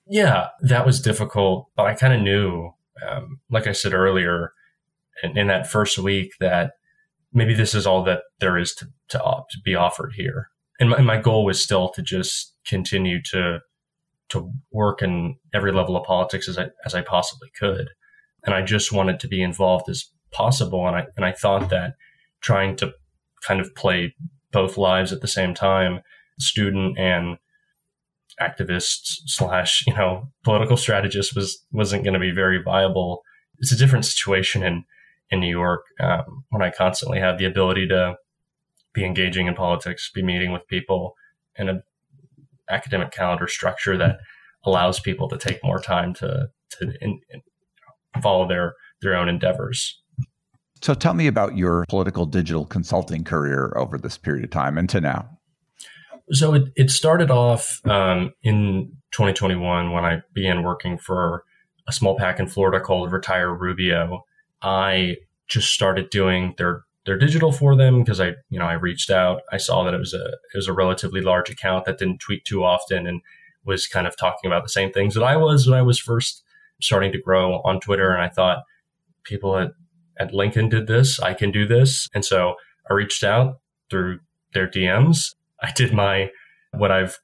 [0.06, 2.70] Yeah, that was difficult, but I kind of knew,
[3.08, 4.52] um, like I said earlier,
[5.22, 6.72] in, in, that first week, that
[7.32, 10.50] maybe this is all that there is to, to, to be offered here.
[10.78, 13.60] And my, and my goal was still to just continue to
[14.30, 17.88] to work in every level of politics as I as I possibly could,
[18.44, 20.86] and I just wanted to be involved as possible.
[20.86, 21.94] And I and I thought that
[22.40, 22.92] trying to
[23.46, 24.14] kind of play
[24.52, 26.00] both lives at the same time,
[26.38, 27.38] student and
[28.40, 33.22] activist slash you know political strategist was wasn't going to be very viable.
[33.58, 34.84] It's a different situation in
[35.30, 38.16] in New York um, when I constantly have the ability to
[38.92, 41.14] be engaging in politics, be meeting with people,
[41.56, 41.82] and an
[42.70, 44.18] academic calendar structure that
[44.64, 47.42] allows people to take more time to to in, in
[48.22, 50.00] follow their their own endeavors.
[50.82, 54.88] So tell me about your political digital consulting career over this period of time and
[54.90, 55.28] to now.
[56.32, 61.44] So it, it started off um, in 2021 when I began working for
[61.88, 64.24] a small PAC in Florida called Retire Rubio.
[64.60, 65.16] I
[65.48, 69.42] just started doing their their digital for them because I you know I reached out.
[69.50, 72.44] I saw that it was a it was a relatively large account that didn't tweet
[72.44, 73.22] too often and
[73.64, 76.42] was kind of talking about the same things that I was when I was first
[76.80, 78.12] starting to grow on Twitter.
[78.12, 78.64] And I thought
[79.24, 79.72] people at
[80.18, 81.20] at Lincoln did this.
[81.20, 82.08] I can do this.
[82.14, 82.54] And so
[82.90, 84.20] I reached out through
[84.52, 85.34] their DMs.
[85.62, 86.30] I did my
[86.72, 87.18] what I've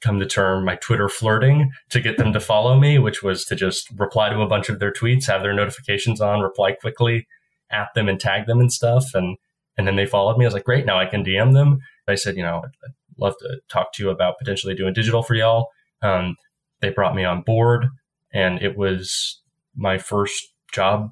[0.00, 3.56] come to term my Twitter flirting to get them to follow me, which was to
[3.56, 7.26] just reply to a bunch of their tweets, have their notifications on, reply quickly,
[7.70, 9.04] at them and tag them and stuff.
[9.14, 9.36] And
[9.76, 10.44] and then they followed me.
[10.44, 11.78] I was like, great, now I can DM them.
[12.08, 15.34] I said, you know, I'd love to talk to you about potentially doing digital for
[15.34, 15.68] y'all.
[16.02, 16.34] Um,
[16.80, 17.86] they brought me on board,
[18.32, 19.40] and it was
[19.76, 21.10] my first job,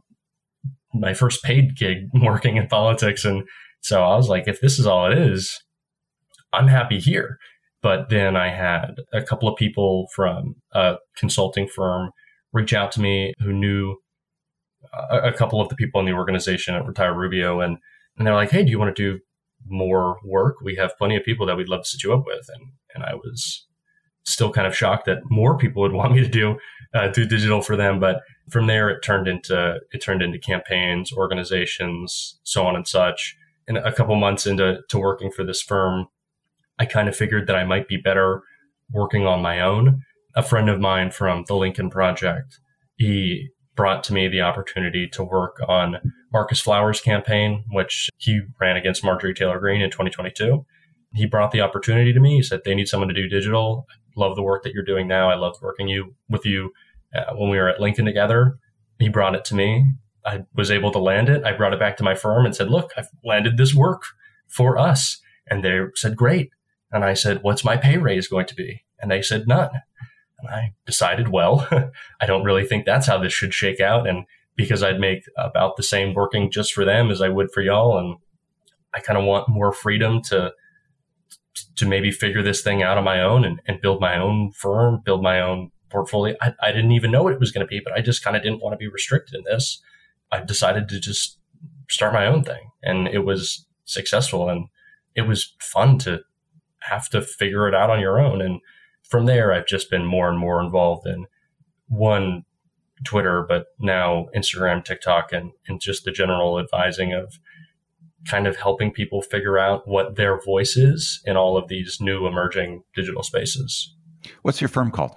[0.92, 3.24] my first paid gig working in politics.
[3.24, 3.44] And
[3.80, 5.62] so I was like, if this is all it is,
[6.52, 7.38] I'm happy here.
[7.82, 12.10] But then I had a couple of people from a consulting firm
[12.52, 13.96] reach out to me who knew
[15.10, 17.78] a, a couple of the people in the organization at Retire Rubio, and
[18.16, 19.20] and they're like, "Hey, do you want to do
[19.66, 20.56] more work?
[20.62, 23.04] We have plenty of people that we'd love to set you up with." And and
[23.04, 23.66] I was
[24.24, 26.58] still kind of shocked that more people would want me to do
[26.94, 28.00] uh, do digital for them.
[28.00, 28.20] But
[28.50, 33.36] from there, it turned into it turned into campaigns, organizations, so on and such.
[33.68, 36.06] And a couple months into to working for this firm,
[36.78, 38.42] I kind of figured that I might be better
[38.90, 40.02] working on my own.
[40.36, 42.60] A friend of mine from the Lincoln Project,
[42.96, 48.76] he brought to me the opportunity to work on Marcus Flowers' campaign, which he ran
[48.76, 50.64] against Marjorie Taylor Greene in 2022.
[51.14, 52.36] He brought the opportunity to me.
[52.36, 53.86] He said, They need someone to do digital.
[53.90, 55.30] I love the work that you're doing now.
[55.30, 56.72] I loved working you with you
[57.14, 58.58] uh, when we were at Lincoln together.
[58.98, 59.84] He brought it to me.
[60.24, 61.44] I was able to land it.
[61.44, 64.02] I brought it back to my firm and said, Look, I've landed this work
[64.48, 65.20] for us.
[65.48, 66.50] And they said, Great.
[66.90, 68.84] And I said, What's my pay raise going to be?
[68.98, 69.70] And they said, None.
[70.38, 71.66] And I decided, well,
[72.20, 74.06] I don't really think that's how this should shake out.
[74.06, 74.26] And
[74.56, 77.98] because I'd make about the same working just for them as I would for y'all.
[77.98, 78.16] And
[78.94, 80.52] I kind of want more freedom to,
[81.76, 85.02] to maybe figure this thing out on my own and, and build my own firm,
[85.04, 86.34] build my own portfolio.
[86.40, 88.36] I, I didn't even know what it was going to be, but I just kind
[88.36, 89.80] of didn't want to be restricted in this.
[90.32, 91.38] I decided to just
[91.88, 94.66] start my own thing and it was successful and
[95.14, 96.20] it was fun to
[96.80, 98.40] have to figure it out on your own.
[98.40, 98.60] And
[99.08, 101.26] from there, I've just been more and more involved in
[101.88, 102.44] one
[103.04, 107.38] Twitter, but now Instagram, TikTok, and, and just the general advising of
[108.28, 112.26] kind of helping people figure out what their voice is in all of these new
[112.26, 113.94] emerging digital spaces.
[114.42, 115.12] What's your firm called?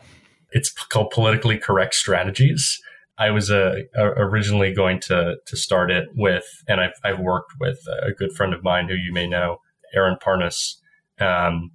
[0.51, 2.79] It's called Politically Correct Strategies.
[3.17, 7.79] I was uh, originally going to to start it with, and I've, I've worked with
[8.01, 9.57] a good friend of mine who you may know,
[9.93, 10.75] Aaron Parnas.
[11.19, 11.71] Um,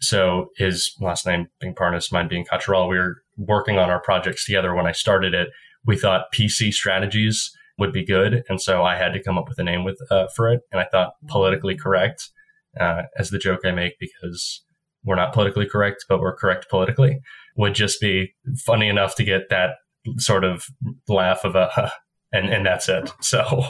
[0.00, 4.44] so his last name being Parnas, mine being Cocchiarella, we were working on our projects
[4.44, 5.48] together when I started it.
[5.84, 8.42] We thought PC strategies would be good.
[8.48, 10.62] And so I had to come up with a name with uh, for it.
[10.72, 12.30] And I thought politically correct
[12.78, 14.64] uh, as the joke I make because
[15.04, 17.20] we're not politically correct, but we're correct politically
[17.56, 19.70] would just be funny enough to get that
[20.16, 20.66] sort of
[21.08, 21.92] laugh of a,
[22.32, 23.12] and, and that's it.
[23.20, 23.64] So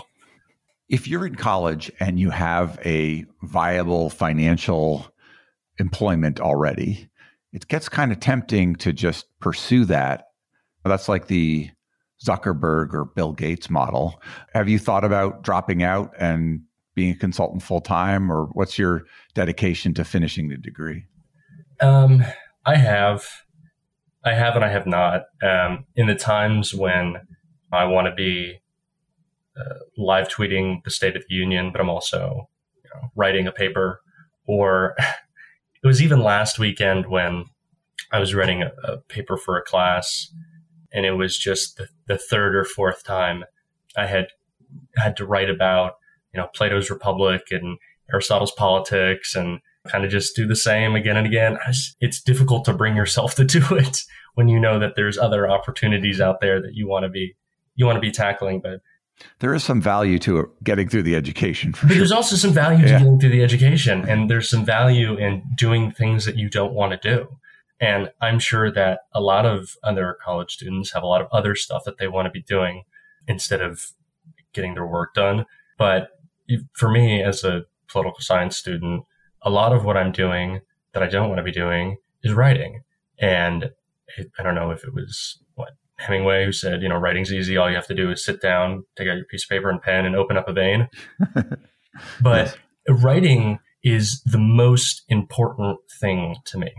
[0.89, 5.07] if you're in college and you have a viable financial
[5.79, 7.09] employment already,
[7.53, 10.26] it gets kind of tempting to just pursue that.
[10.85, 11.70] That's like the
[12.24, 14.20] Zuckerberg or Bill Gates model.
[14.55, 16.62] Have you thought about dropping out and
[16.95, 19.05] being a consultant full time, or what's your
[19.35, 21.05] dedication to finishing the degree?
[21.81, 22.24] Um,
[22.66, 23.24] I have,
[24.24, 25.26] I have, and I have not.
[25.43, 27.18] Um, in the times when
[27.72, 28.61] I want to be
[29.57, 32.49] uh, live tweeting the State of the Union, but I'm also
[32.83, 34.01] you know, writing a paper
[34.47, 34.97] or
[35.83, 37.47] it was even last weekend when
[38.12, 40.33] I was writing a, a paper for a class,
[40.93, 43.45] and it was just the, the third or fourth time
[43.97, 44.29] I had
[44.97, 45.95] had to write about
[46.33, 47.79] you know Plato's Republic and
[48.12, 51.59] Aristotle's Politics and kind of just do the same again and again.
[52.01, 54.03] It's difficult to bring yourself to do it
[54.35, 57.35] when you know that there's other opportunities out there that you want to be
[57.74, 58.81] you want to be tackling, but
[59.41, 61.73] there is some value to getting through the education.
[61.73, 61.97] but sure.
[61.97, 62.99] there's also some value to yeah.
[62.99, 67.01] getting through the education, and there's some value in doing things that you don't want
[67.01, 67.39] to do.
[67.81, 71.55] And I'm sure that a lot of other college students have a lot of other
[71.55, 72.83] stuff that they want to be doing
[73.29, 73.93] instead of
[74.53, 75.47] getting their work done.
[75.77, 76.11] But
[76.73, 79.05] for me, as a political science student,
[79.43, 80.61] a lot of what I'm doing
[80.93, 82.83] that I don't want to be doing is writing.
[83.21, 83.71] And
[84.39, 85.39] I don't know if it was
[85.99, 87.57] Hemingway, who said, you know, writing's easy.
[87.57, 89.82] All you have to do is sit down, take out your piece of paper and
[89.82, 90.88] pen, and open up a vein.
[92.20, 92.57] but
[92.88, 93.03] yes.
[93.03, 96.72] writing is the most important thing to me.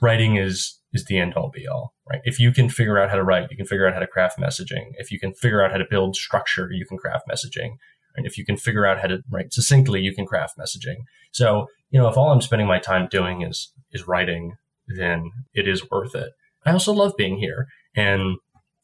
[0.00, 2.20] Writing is is the end all be all, right?
[2.24, 4.38] If you can figure out how to write, you can figure out how to craft
[4.38, 4.92] messaging.
[4.94, 7.76] If you can figure out how to build structure, you can craft messaging.
[8.16, 10.96] And if you can figure out how to write succinctly, you can craft messaging.
[11.30, 15.68] So, you know, if all I'm spending my time doing is is writing, then it
[15.68, 16.32] is worth it.
[16.64, 17.66] I also love being here.
[17.96, 18.36] And,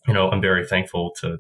[0.07, 1.39] you know, I'm very thankful to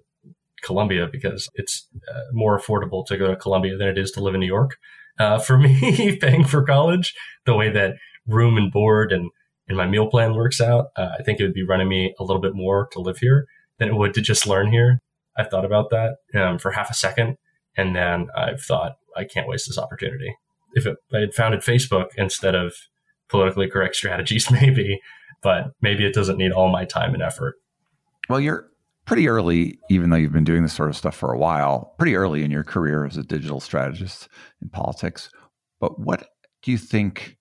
[0.62, 4.34] Columbia because it's uh, more affordable to go to Columbia than it is to live
[4.34, 4.76] in New York.
[5.18, 7.94] Uh, for me, paying for college, the way that
[8.26, 9.30] room and board and,
[9.68, 12.24] and my meal plan works out, uh, I think it would be running me a
[12.24, 13.46] little bit more to live here
[13.78, 15.00] than it would to just learn here.
[15.36, 17.36] I've thought about that um, for half a second,
[17.76, 20.36] and then I've thought I can't waste this opportunity.
[20.74, 22.74] If it, I had founded Facebook instead of
[23.28, 25.00] politically correct strategies, maybe,
[25.45, 27.55] but maybe it doesn't need all my time and effort.
[28.28, 28.68] Well, you're
[29.05, 32.16] pretty early, even though you've been doing this sort of stuff for a while, pretty
[32.16, 34.28] early in your career as a digital strategist
[34.62, 35.30] in politics.
[35.78, 36.26] But what
[36.62, 37.36] do you think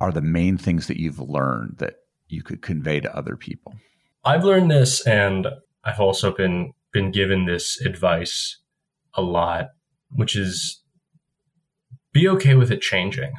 [0.00, 1.94] are the main things that you've learned that
[2.26, 3.74] you could convey to other people?
[4.24, 5.46] I've learned this, and
[5.84, 8.58] I've also been been given this advice
[9.14, 9.68] a lot,
[10.10, 10.82] which is
[12.12, 13.32] be okay with it changing.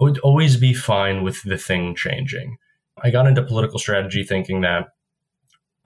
[0.00, 2.56] Would always be fine with the thing changing.
[3.02, 4.88] I got into political strategy thinking that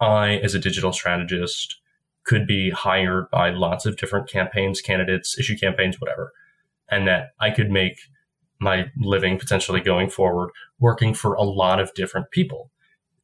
[0.01, 1.81] I, as a digital strategist,
[2.25, 6.33] could be hired by lots of different campaigns, candidates, issue campaigns, whatever,
[6.91, 7.99] and that I could make
[8.61, 12.71] my living potentially going forward working for a lot of different people.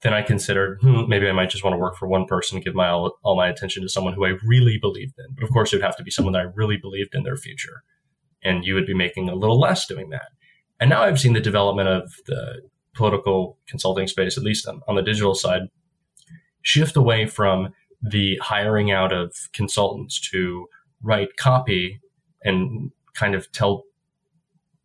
[0.03, 2.75] Then I considered hmm, maybe I might just want to work for one person, give
[2.75, 5.35] my all, all my attention to someone who I really believed in.
[5.35, 7.37] But of course, it would have to be someone that I really believed in their
[7.37, 7.83] future,
[8.43, 10.29] and you would be making a little less doing that.
[10.81, 12.63] And now I've seen the development of the
[12.95, 15.63] political consulting space, at least on, on the digital side,
[16.63, 17.69] shift away from
[18.03, 20.67] the hiring out of consultants to
[21.03, 22.01] write copy
[22.43, 23.85] and kind of tell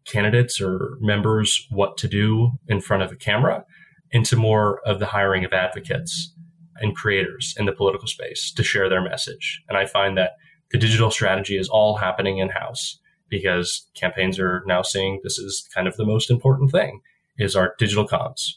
[0.06, 3.64] candidates or members what to do in front of a camera
[4.12, 6.34] into more of the hiring of advocates
[6.78, 9.62] and creators in the political space to share their message.
[9.68, 10.32] And I find that
[10.72, 13.00] the digital strategy is all happening in house
[13.30, 17.02] because campaigns are now seeing this is kind of the most important thing
[17.38, 18.54] is our digital comms.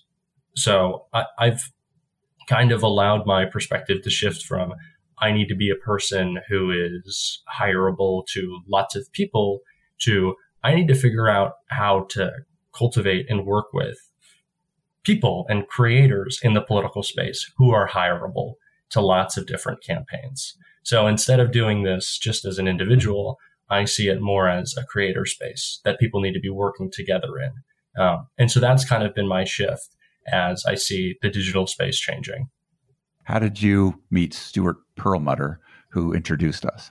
[0.54, 1.62] So I, have
[2.48, 4.74] kind of allowed my perspective to shift from
[5.20, 9.60] I need to be a person who is hireable to lots of people
[10.00, 12.32] to I need to figure out how to
[12.76, 13.98] cultivate and work with
[15.04, 18.54] people and creators in the political space who are hireable
[18.90, 20.56] to lots of different campaigns.
[20.82, 23.38] So instead of doing this just as an individual,
[23.70, 27.38] I see it more as a creator space that people need to be working together
[27.38, 28.02] in.
[28.02, 29.88] Um, and so that's kind of been my shift
[30.32, 32.48] as I see the digital space changing.
[33.24, 35.60] How did you meet Stuart Perlmutter,
[35.90, 36.90] who introduced us?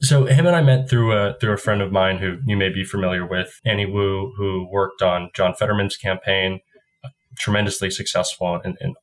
[0.00, 2.68] So him and I met through a through a friend of mine who you may
[2.68, 6.60] be familiar with, Annie Wu, who worked on John Fetterman's campaign,
[7.38, 8.96] tremendously successful and, and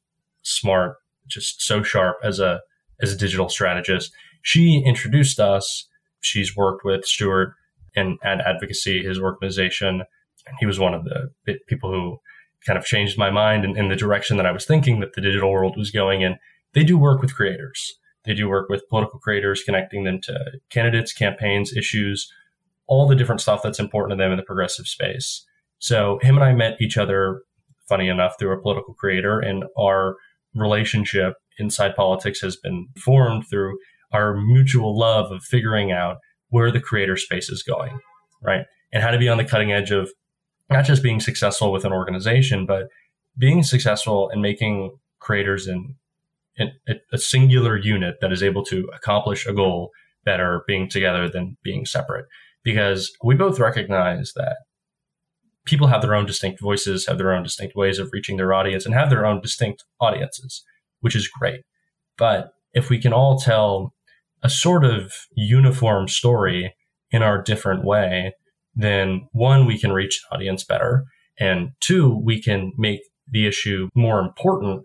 [0.44, 0.98] smart,
[1.28, 2.62] just so sharp as a
[3.02, 4.12] as a digital strategist.
[4.44, 5.88] She introduced us.
[6.22, 7.54] She's worked with Stewart
[7.96, 10.04] and Ad Advocacy, his organization,
[10.48, 11.30] and he was one of the
[11.68, 12.18] people who
[12.66, 15.22] kind of changed my mind in, in the direction that I was thinking that the
[15.22, 16.38] digital world was going in.
[16.74, 17.94] They do work with creators.
[18.24, 22.32] They do work with political creators, connecting them to candidates, campaigns, issues,
[22.88, 25.46] all the different stuff that's important to them in the progressive space.
[25.80, 27.42] So him and I met each other,
[27.90, 30.16] funny enough, through a political creator, and our
[30.54, 33.78] relationship inside politics has been formed through
[34.14, 36.18] our mutual love of figuring out
[36.50, 38.00] where the creator space is going,
[38.42, 38.66] right?
[38.92, 40.12] And how to be on the cutting edge of
[40.70, 42.88] not just being successful with an organization, but
[43.38, 45.96] being successful and making creators in,
[46.58, 46.72] in
[47.14, 49.92] a singular unit that is able to accomplish a goal
[50.26, 52.26] better being together than being separate.
[52.64, 54.58] Because we both recognize that
[55.66, 58.86] people have their own distinct voices, have their own distinct ways of reaching their audience,
[58.86, 60.64] and have their own distinct audiences,
[61.00, 61.62] which is great.
[62.18, 63.94] But if we can all tell
[64.44, 66.74] a sort of uniform story
[67.12, 68.34] in our different way,
[68.76, 71.06] then one, we can reach the audience better.
[71.40, 74.84] And two, we can make the issue more important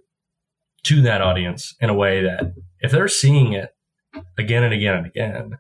[0.85, 3.71] to that audience in a way that if they're seeing it
[4.39, 5.59] again and again and again,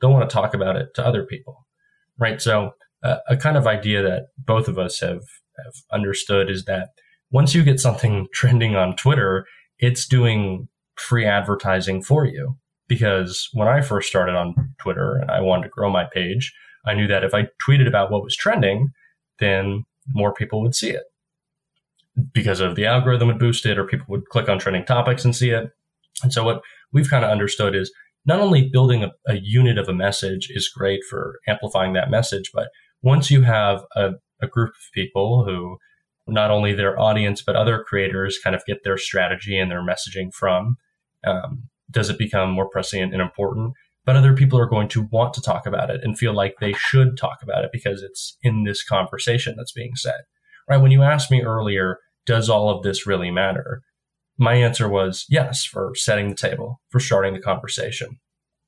[0.00, 1.66] they'll want to talk about it to other people.
[2.18, 2.40] Right.
[2.40, 2.72] So
[3.02, 5.22] uh, a kind of idea that both of us have,
[5.64, 6.88] have understood is that
[7.30, 9.46] once you get something trending on Twitter,
[9.78, 12.56] it's doing free advertising for you.
[12.88, 16.52] Because when I first started on Twitter and I wanted to grow my page,
[16.84, 18.90] I knew that if I tweeted about what was trending,
[19.38, 21.04] then more people would see it
[22.32, 25.34] because of the algorithm would boost it or people would click on trending topics and
[25.34, 25.70] see it.
[26.22, 26.62] And so what
[26.92, 27.92] we've kind of understood is
[28.24, 32.50] not only building a, a unit of a message is great for amplifying that message,
[32.54, 32.68] but
[33.02, 35.76] once you have a, a group of people who
[36.26, 40.32] not only their audience, but other creators kind of get their strategy and their messaging
[40.32, 40.76] from,
[41.24, 43.72] um, does it become more prescient and important?
[44.04, 46.72] But other people are going to want to talk about it and feel like they
[46.72, 50.20] should talk about it because it's in this conversation that's being said.
[50.68, 50.80] Right.
[50.80, 53.82] When you asked me earlier, does all of this really matter?
[54.38, 58.18] My answer was yes, for setting the table, for starting the conversation.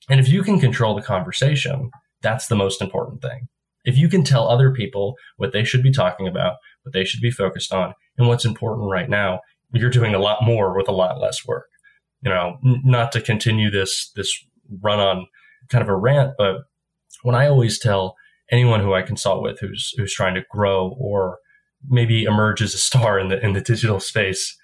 [0.09, 1.91] And if you can control the conversation,
[2.23, 3.49] that's the most important thing.
[3.85, 7.21] If you can tell other people what they should be talking about, what they should
[7.21, 9.41] be focused on, and what's important right now,
[9.73, 11.66] you're doing a lot more with a lot less work.
[12.23, 14.45] You know, not to continue this this
[14.83, 15.27] run on
[15.69, 16.57] kind of a rant, but
[17.23, 18.16] when I always tell
[18.51, 21.39] anyone who I consult with who's who's trying to grow or
[21.89, 24.57] maybe emerge as a star in the in the digital space,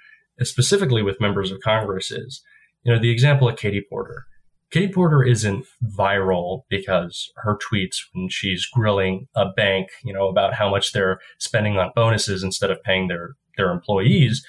[0.43, 2.43] specifically with members of Congress, is
[2.83, 4.27] you know the example of Katie Porter.
[4.71, 10.55] Katie Porter isn't viral because her tweets when she's grilling a bank, you know, about
[10.55, 14.45] how much they're spending on bonuses instead of paying their their employees.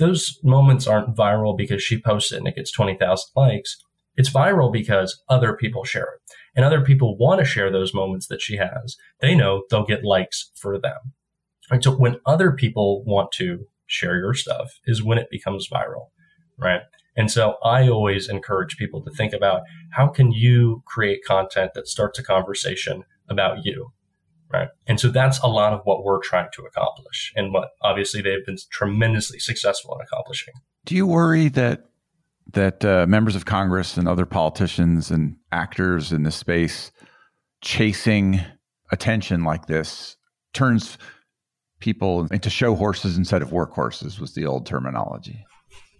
[0.00, 3.76] Those moments aren't viral because she posts it and it gets 20,000 likes.
[4.16, 6.34] It's viral because other people share it.
[6.56, 8.96] And other people want to share those moments that she has.
[9.20, 10.98] They know they'll get likes for them.
[11.80, 16.08] So when other people want to share your stuff is when it becomes viral.
[16.58, 16.82] Right.
[17.16, 21.88] And so I always encourage people to think about how can you create content that
[21.88, 23.92] starts a conversation about you,
[24.52, 24.68] right?
[24.86, 28.44] And so that's a lot of what we're trying to accomplish and what obviously they've
[28.44, 30.54] been tremendously successful in accomplishing.
[30.84, 31.84] Do you worry that
[32.52, 36.90] that uh, members of Congress and other politicians and actors in this space
[37.60, 38.40] chasing
[38.90, 40.16] attention like this
[40.52, 40.98] turns
[41.78, 45.44] people into show horses instead of workhorses was the old terminology.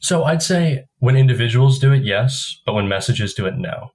[0.00, 3.90] So I'd say when individuals do it, yes, but when messages do it, no.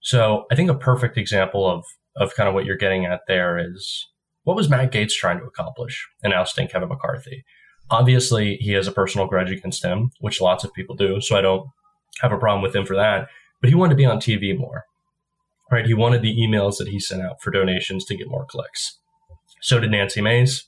[0.00, 1.84] So I think a perfect example of
[2.16, 4.08] of kind of what you're getting at there is
[4.44, 7.44] what was Matt Gaetz trying to accomplish in ousting Kevin McCarthy?
[7.90, 11.20] Obviously, he has a personal grudge against him, which lots of people do.
[11.20, 11.68] So I don't
[12.20, 13.28] have a problem with him for that.
[13.60, 14.84] But he wanted to be on TV more,
[15.70, 15.86] right?
[15.86, 18.98] He wanted the emails that he sent out for donations to get more clicks.
[19.60, 20.66] So did Nancy Mace.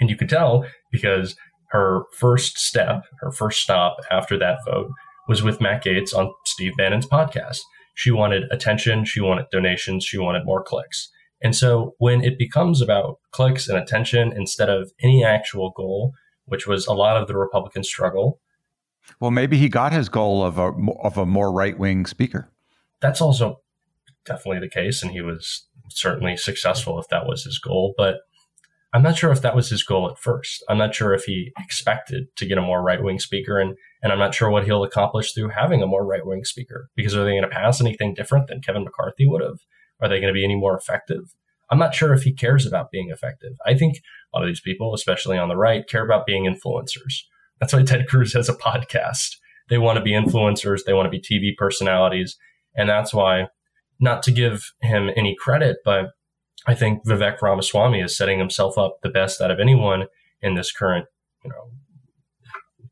[0.00, 1.36] And you could tell because
[1.70, 4.90] her first step, her first stop after that vote
[5.28, 7.60] was with Matt Gaetz on Steve Bannon's podcast.
[7.96, 11.10] She wanted attention, she wanted donations, she wanted more clicks.
[11.42, 16.12] And so when it becomes about clicks and attention instead of any actual goal,
[16.44, 18.38] which was a lot of the Republican struggle.
[19.18, 20.72] Well, maybe he got his goal of a
[21.02, 22.50] of a more right wing speaker.
[23.00, 23.60] That's also
[24.26, 27.94] definitely the case, and he was certainly successful if that was his goal.
[27.96, 28.16] But
[28.96, 30.64] I'm not sure if that was his goal at first.
[30.70, 34.10] I'm not sure if he expected to get a more right wing speaker, and and
[34.10, 36.88] I'm not sure what he'll accomplish through having a more right wing speaker.
[36.96, 39.58] Because are they going to pass anything different than Kevin McCarthy would have?
[40.00, 41.34] Are they going to be any more effective?
[41.70, 43.52] I'm not sure if he cares about being effective.
[43.66, 47.20] I think a lot of these people, especially on the right, care about being influencers.
[47.60, 49.36] That's why Ted Cruz has a podcast.
[49.68, 50.84] They want to be influencers.
[50.86, 52.34] They want to be TV personalities.
[52.74, 53.48] And that's why,
[54.00, 56.12] not to give him any credit, but
[56.66, 60.06] I think Vivek Ramaswamy is setting himself up the best out of anyone
[60.40, 61.06] in this current,
[61.44, 61.70] you know,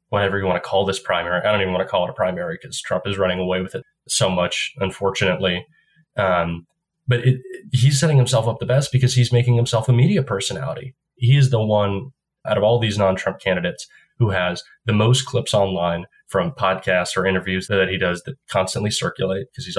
[0.09, 1.41] whatever you want to call this primary.
[1.41, 3.75] I don't even want to call it a primary because Trump is running away with
[3.75, 5.67] it so much, unfortunately.
[6.17, 6.67] Um,
[7.09, 7.41] but it,
[7.73, 10.95] he's setting himself up the best because he's making himself a media personality.
[11.17, 12.13] He is the one
[12.47, 13.87] out of all these non-Trump candidates
[14.19, 18.91] who has the most clips online from podcasts or interviews that he does that constantly
[18.91, 19.79] circulate because he's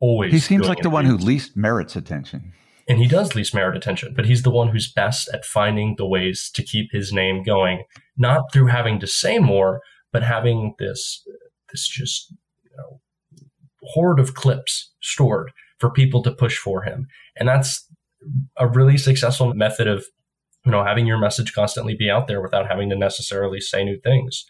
[0.00, 0.32] always.
[0.32, 0.82] He seems like interviews.
[0.84, 2.54] the one who least merits attention
[2.88, 6.06] and he does least merit attention, but he's the one who's best at finding the
[6.06, 7.84] ways to keep his name going,
[8.16, 11.22] not through having to say more, but having this
[11.70, 13.00] this just you know
[13.82, 17.06] horde of clips stored for people to push for him.
[17.36, 17.86] And that's
[18.56, 20.06] a really successful method of
[20.64, 24.00] you know having your message constantly be out there without having to necessarily say new
[24.02, 24.44] things.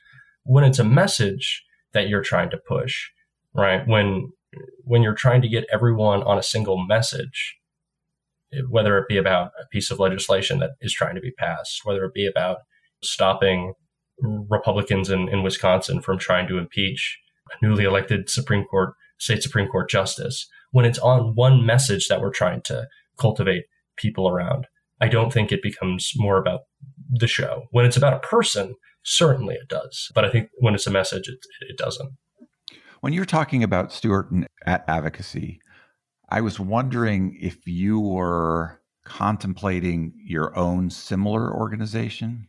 [0.45, 3.09] When it's a message that you're trying to push,
[3.53, 3.87] right?
[3.87, 4.31] When
[4.85, 7.58] when you're trying to get everyone on a single message,
[8.69, 12.05] whether it be about a piece of legislation that is trying to be passed, whether
[12.05, 12.59] it be about
[13.03, 13.75] stopping
[14.21, 17.19] Republicans in, in Wisconsin from trying to impeach
[17.53, 22.21] a newly elected Supreme Court, state Supreme Court justice, when it's on one message that
[22.21, 22.87] we're trying to
[23.19, 23.65] cultivate
[23.97, 24.67] people around,
[25.01, 26.63] I don't think it becomes more about
[27.11, 27.65] the show.
[27.71, 30.11] When it's about a person, certainly it does.
[30.15, 32.11] But I think when it's a message, it, it doesn't.
[33.01, 35.61] When you're talking about Stewart and Ad Advocacy,
[36.31, 42.49] I was wondering if you were contemplating your own similar organization.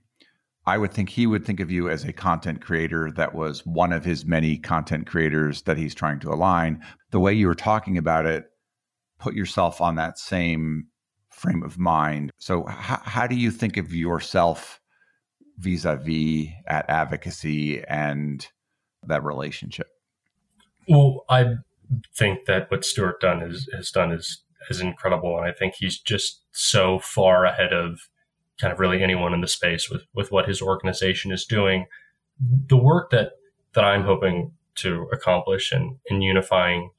[0.66, 3.94] I would think he would think of you as a content creator that was one
[3.94, 6.84] of his many content creators that he's trying to align.
[7.12, 8.46] The way you were talking about it,
[9.18, 10.88] put yourself on that same
[11.30, 12.32] frame of mind.
[12.38, 14.82] So, h- how do you think of yourself
[15.58, 18.46] vis a vis Ad Advocacy and
[19.08, 19.88] that relationship?
[20.88, 21.56] Well, I
[22.16, 26.00] think that what Stuart done is, has done is is incredible, and I think he's
[26.00, 28.00] just so far ahead of
[28.60, 31.86] kind of really anyone in the space with with what his organization is doing.
[32.68, 33.32] The work that
[33.74, 36.92] that I'm hoping to accomplish in in unifying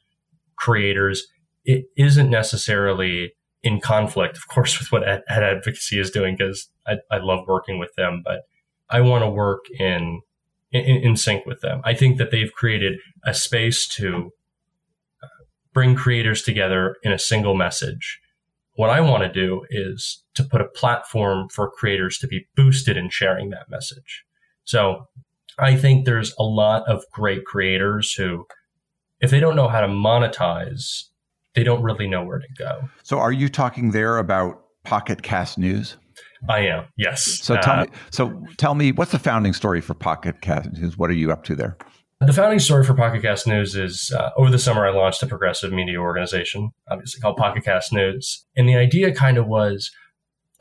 [0.56, 1.26] creators,
[1.64, 3.32] it isn't necessarily
[3.62, 7.78] in conflict, of course, with what Ad, Advocacy is doing because I, I love working
[7.78, 8.42] with them, but
[8.88, 10.22] I want to work in,
[10.72, 11.80] in in sync with them.
[11.84, 14.32] I think that they've created a space to
[15.72, 18.20] bring creators together in a single message
[18.80, 22.96] what I want to do is to put a platform for creators to be boosted
[22.96, 24.24] in sharing that message.
[24.64, 25.06] So
[25.58, 28.46] I think there's a lot of great creators who,
[29.20, 31.04] if they don't know how to monetize,
[31.54, 32.88] they don't really know where to go.
[33.02, 35.98] So are you talking there about PocketCast News?
[36.48, 37.22] I am, yes.
[37.22, 37.90] So tell uh, me.
[38.10, 40.96] So tell me, what's the founding story for PocketCast News?
[40.96, 41.76] What are you up to there?
[42.22, 45.72] The founding story for PocketCast News is uh, over the summer, I launched a progressive
[45.72, 48.44] media organization, obviously called PocketCast News.
[48.54, 49.90] And the idea kind of was,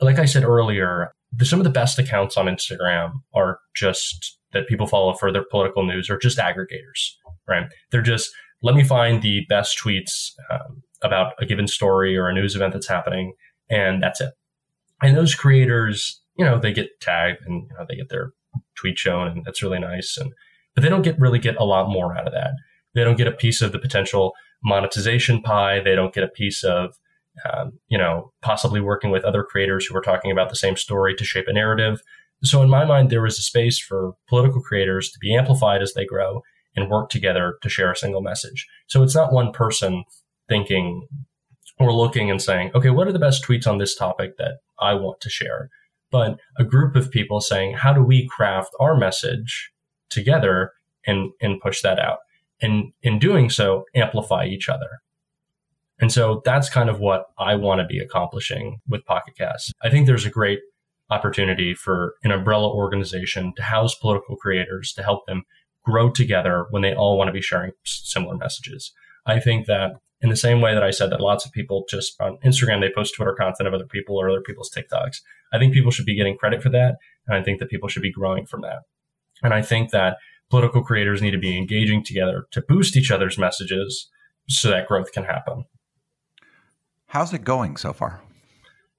[0.00, 4.68] like I said earlier, the, some of the best accounts on Instagram are just that
[4.68, 7.12] people follow for their political news or just aggregators,
[7.46, 7.66] right?
[7.90, 8.30] They're just,
[8.62, 12.72] let me find the best tweets um, about a given story or a news event
[12.72, 13.34] that's happening,
[13.68, 14.32] and that's it.
[15.02, 18.32] And those creators, you know, they get tagged and you know, they get their
[18.76, 20.16] tweet shown, and that's really nice.
[20.18, 20.32] And
[20.74, 22.52] but they don't get really get a lot more out of that.
[22.94, 25.80] They don't get a piece of the potential monetization pie.
[25.80, 26.96] They don't get a piece of,
[27.50, 31.14] um, you know, possibly working with other creators who are talking about the same story
[31.14, 32.02] to shape a narrative.
[32.42, 35.94] So in my mind, there is a space for political creators to be amplified as
[35.94, 36.42] they grow
[36.74, 38.66] and work together to share a single message.
[38.86, 40.04] So it's not one person
[40.48, 41.06] thinking
[41.78, 44.94] or looking and saying, okay, what are the best tweets on this topic that I
[44.94, 45.70] want to share?
[46.10, 49.70] But a group of people saying, how do we craft our message
[50.10, 50.72] together
[51.06, 52.18] and and push that out.
[52.60, 55.00] And in doing so amplify each other.
[55.98, 59.72] And so that's kind of what i want to be accomplishing with PocketCast.
[59.82, 60.60] I think there's a great
[61.10, 65.42] opportunity for an umbrella organization to house political creators to help them
[65.82, 68.92] grow together when they all want to be sharing similar messages.
[69.26, 72.20] I think that in the same way that i said that lots of people just
[72.20, 75.20] on instagram they post twitter content of other people or other people's tiktoks
[75.52, 76.96] i think people should be getting credit for that
[77.26, 78.80] and i think that people should be growing from that
[79.42, 80.18] and I think that
[80.50, 84.08] political creators need to be engaging together to boost each other's messages
[84.48, 85.64] so that growth can happen.
[87.06, 88.20] How's it going so far?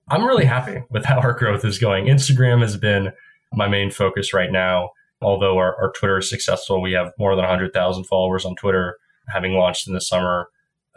[0.09, 2.05] I'm really happy with how our growth is going.
[2.05, 3.11] Instagram has been
[3.53, 4.89] my main focus right now.
[5.21, 8.97] Although our, our Twitter is successful, we have more than 100,000 followers on Twitter,
[9.29, 10.47] having launched in the summer,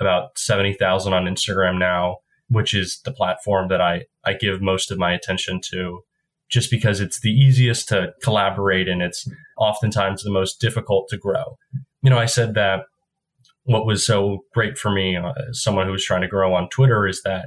[0.00, 2.18] about 70,000 on Instagram now,
[2.48, 6.00] which is the platform that I, I give most of my attention to
[6.48, 11.58] just because it's the easiest to collaborate and it's oftentimes the most difficult to grow.
[12.02, 12.80] You know, I said that
[13.64, 16.68] what was so great for me uh, as someone who was trying to grow on
[16.68, 17.46] Twitter is that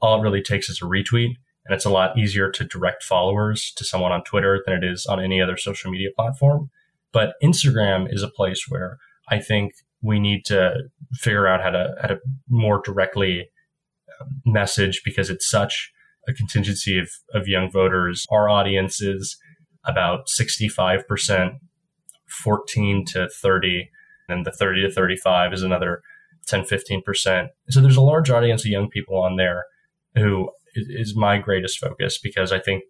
[0.00, 1.36] all it really takes is a retweet.
[1.64, 5.06] And it's a lot easier to direct followers to someone on Twitter than it is
[5.06, 6.70] on any other social media platform.
[7.12, 10.74] But Instagram is a place where I think we need to
[11.12, 13.48] figure out how to, how to more directly
[14.20, 15.92] um, message because it's such
[16.28, 18.26] a contingency of, of young voters.
[18.30, 19.36] Our audience is
[19.84, 21.58] about 65%,
[22.28, 23.90] 14 to 30,
[24.28, 26.02] and the 30 to 35 is another
[26.46, 27.48] 10, 15%.
[27.70, 29.64] So there's a large audience of young people on there
[30.14, 32.84] who is my greatest focus because I think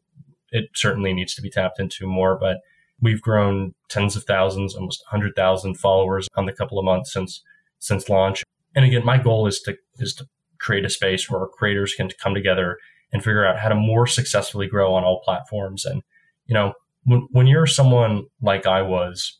[0.50, 2.38] it certainly needs to be tapped into more.
[2.38, 2.58] But
[3.00, 7.42] we've grown tens of thousands, almost 100,000 followers on the couple of months since
[7.78, 8.44] since launch.
[8.76, 10.26] And again, my goal is to is to
[10.60, 12.78] create a space where creators can come together
[13.12, 15.84] and figure out how to more successfully grow on all platforms.
[15.84, 16.02] And,
[16.46, 16.72] you know,
[17.04, 19.38] when, when you're someone like I was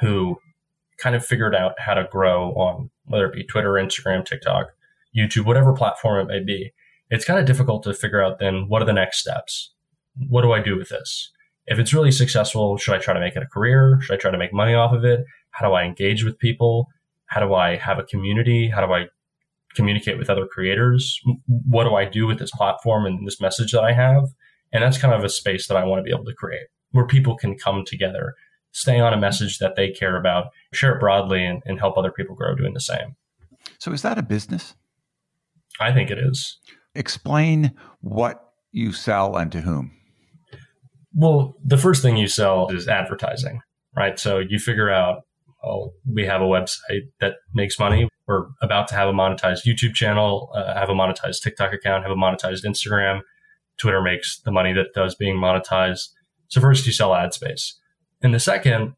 [0.00, 0.36] who
[0.98, 4.68] kind of figured out how to grow on whether it be Twitter, Instagram, TikTok,
[5.16, 6.72] YouTube, whatever platform it may be,
[7.10, 9.72] it's kind of difficult to figure out then what are the next steps?
[10.28, 11.32] What do I do with this?
[11.66, 13.98] If it's really successful, should I try to make it a career?
[14.02, 15.24] Should I try to make money off of it?
[15.50, 16.88] How do I engage with people?
[17.26, 18.68] How do I have a community?
[18.68, 19.06] How do I
[19.74, 21.20] communicate with other creators?
[21.46, 24.24] What do I do with this platform and this message that I have?
[24.72, 27.06] And that's kind of a space that I want to be able to create where
[27.06, 28.34] people can come together,
[28.72, 32.10] stay on a message that they care about, share it broadly, and, and help other
[32.10, 33.16] people grow doing the same.
[33.78, 34.74] So, is that a business?
[35.78, 36.58] I think it is.
[36.94, 39.92] Explain what you sell and to whom.
[41.14, 43.60] Well, the first thing you sell is advertising,
[43.96, 44.18] right?
[44.18, 45.22] So you figure out,
[45.64, 48.08] oh, we have a website that makes money.
[48.26, 52.12] We're about to have a monetized YouTube channel, uh, have a monetized TikTok account, have
[52.12, 53.20] a monetized Instagram.
[53.76, 56.10] Twitter makes the money that does being monetized.
[56.48, 57.78] So first you sell ad space.
[58.22, 58.94] And the second,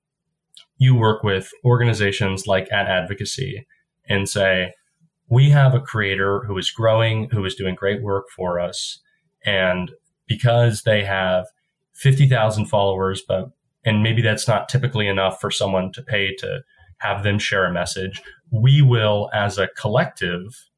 [0.78, 3.66] you work with organizations like Ad Advocacy
[4.08, 4.74] and say,
[5.28, 8.98] we have a creator who is growing, who is doing great work for us.
[9.44, 9.92] And
[10.26, 11.46] because they have
[11.94, 13.50] 50,000 followers, but,
[13.84, 16.60] and maybe that's not typically enough for someone to pay to
[16.98, 20.68] have them share a message, we will, as a collective,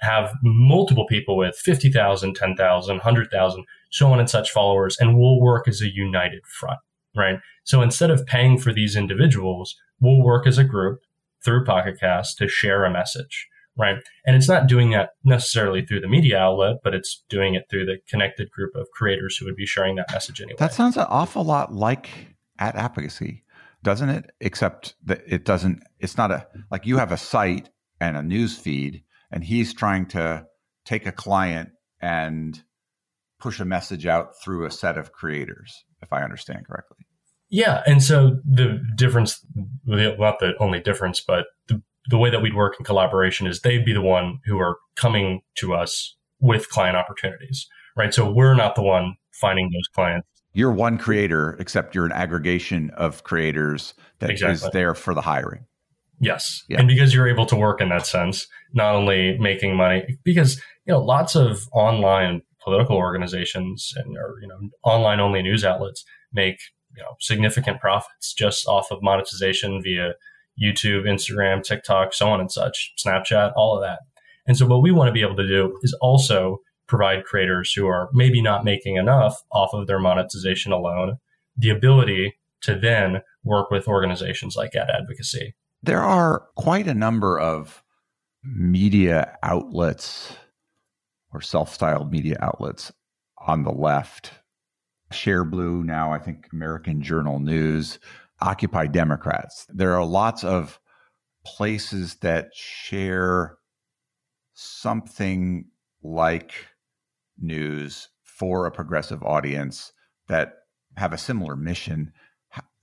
[0.00, 5.68] have multiple people with 50,000, 10,000, 100,000, so on and such followers, and we'll work
[5.68, 6.78] as a united front,
[7.16, 7.38] right?
[7.64, 11.00] So instead of paying for these individuals, we'll work as a group
[11.44, 13.48] through PocketCast to share a message,
[13.78, 13.96] right?
[14.26, 17.86] And it's not doing that necessarily through the media outlet, but it's doing it through
[17.86, 20.56] the connected group of creators who would be sharing that message anyway.
[20.58, 22.08] That sounds an awful lot like
[22.58, 23.44] Ad Advocacy,
[23.82, 24.30] doesn't it?
[24.40, 27.70] Except that it doesn't, it's not a, like you have a site
[28.00, 30.46] and a news feed, and he's trying to
[30.84, 31.70] take a client
[32.00, 32.62] and
[33.40, 37.06] push a message out through a set of creators, if I understand correctly.
[37.50, 37.82] Yeah.
[37.86, 39.44] And so the difference,
[39.86, 41.46] not the only difference, but
[42.08, 45.42] the, way that we'd work in collaboration is they'd be the one who are coming
[45.56, 48.12] to us with client opportunities, right?
[48.12, 50.26] So we're not the one finding those clients.
[50.52, 54.54] You're one creator, except you're an aggregation of creators that exactly.
[54.54, 55.66] is there for the hiring.
[56.20, 56.64] Yes.
[56.68, 56.80] Yeah.
[56.80, 60.92] And because you're able to work in that sense, not only making money, because, you
[60.92, 66.58] know, lots of online political organizations and, or, you know, online only news outlets make
[66.96, 70.12] you know significant profits just off of monetization via
[70.62, 74.00] YouTube, Instagram, TikTok, so on and such, Snapchat, all of that.
[74.46, 77.86] And so what we want to be able to do is also provide creators who
[77.86, 81.18] are maybe not making enough off of their monetization alone
[81.56, 85.54] the ability to then work with organizations like Ad Advocacy.
[85.82, 87.82] There are quite a number of
[88.42, 90.36] media outlets
[91.32, 92.92] or self-styled media outlets
[93.46, 94.32] on the left
[95.12, 97.98] Shareblue, now I think American Journal News,
[98.40, 99.66] Occupy Democrats.
[99.68, 100.78] There are lots of
[101.44, 103.56] places that share
[104.54, 105.66] something
[106.02, 106.52] like
[107.38, 109.92] news for a progressive audience
[110.28, 110.54] that
[110.96, 112.12] have a similar mission.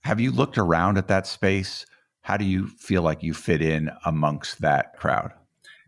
[0.04, 1.86] Have you looked around at that space?
[2.22, 5.32] How do you feel like you fit in amongst that crowd?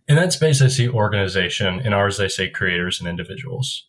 [0.07, 1.81] In that space, I see organization.
[1.81, 3.89] In ours, I say creators and individuals.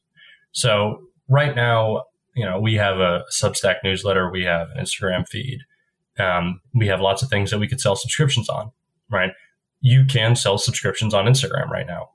[0.51, 2.03] So right now,
[2.35, 5.59] you know, we have a Substack newsletter, we have an Instagram feed,
[6.19, 8.71] um, we have lots of things that we could sell subscriptions on,
[9.09, 9.31] right?
[9.81, 12.09] You can sell subscriptions on Instagram right now.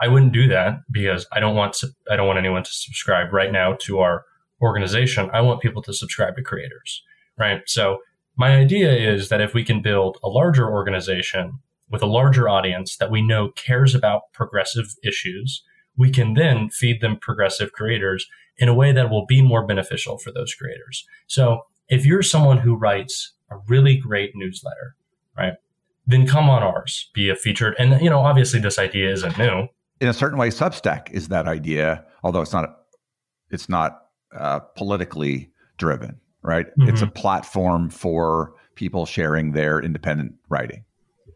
[0.00, 3.32] I wouldn't do that because I don't want to, I don't want anyone to subscribe
[3.32, 4.24] right now to our
[4.60, 5.30] organization.
[5.32, 7.02] I want people to subscribe to creators,
[7.38, 7.62] right?
[7.66, 7.98] So
[8.36, 11.60] my idea is that if we can build a larger organization
[11.90, 15.62] with a larger audience that we know cares about progressive issues,
[15.96, 20.18] we can then feed them progressive creators in a way that will be more beneficial
[20.18, 21.06] for those creators.
[21.26, 24.96] So if you're someone who writes a really great newsletter,
[25.36, 25.54] right,
[26.06, 27.74] then come on ours, be a featured.
[27.78, 29.68] And, you know, obviously this idea isn't new.
[30.00, 32.78] In a certain way, Substack is that idea, although it's not,
[33.50, 34.02] it's not
[34.36, 36.66] uh, politically driven, right?
[36.78, 36.88] Mm-hmm.
[36.88, 40.84] It's a platform for people sharing their independent writing.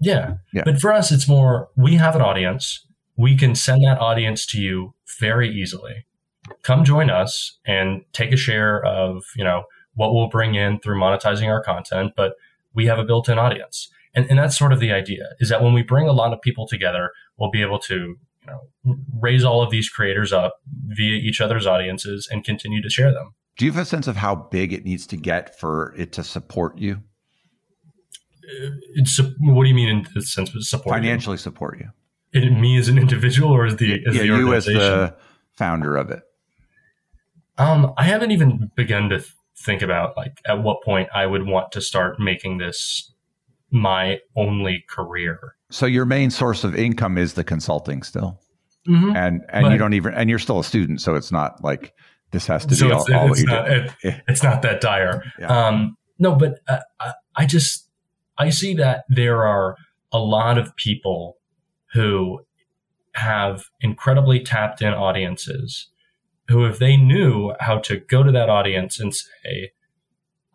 [0.00, 0.34] Yeah.
[0.52, 0.62] yeah.
[0.64, 2.84] But for us, it's more, we have an audience.
[3.16, 6.06] We can send that audience to you very easily
[6.62, 9.64] come join us and take a share of, you know,
[9.98, 12.34] what we'll bring in through monetizing our content, but
[12.72, 13.90] we have a built-in audience.
[14.14, 16.40] And, and that's sort of the idea is that when we bring a lot of
[16.40, 21.16] people together, we'll be able to, you know, raise all of these creators up via
[21.16, 23.34] each other's audiences and continue to share them.
[23.56, 26.22] Do you have a sense of how big it needs to get for it to
[26.22, 27.02] support you?
[28.44, 30.94] Uh, it's, what do you mean in the sense of support?
[30.94, 31.38] Financially you?
[31.38, 31.88] support you.
[32.32, 35.16] It, me as an individual or as the, as yeah, the you as the
[35.54, 36.22] founder of it.
[37.58, 39.24] Um, I haven't even begun to
[39.60, 43.12] think about like at what point I would want to start making this
[43.70, 45.56] my only career.
[45.70, 48.40] So your main source of income is the consulting still,
[48.88, 49.14] mm-hmm.
[49.14, 51.92] and and but, you don't even and you're still a student, so it's not like
[52.30, 53.92] this has to so be all, it's, all it's, not, it,
[54.28, 55.22] it's not that dire.
[55.38, 55.46] Yeah.
[55.66, 56.80] Um, no, but uh,
[57.36, 57.88] I just
[58.38, 59.76] I see that there are
[60.12, 61.36] a lot of people
[61.92, 62.40] who
[63.14, 65.90] have incredibly tapped in audiences
[66.48, 69.72] who, if they knew how to go to that audience and say,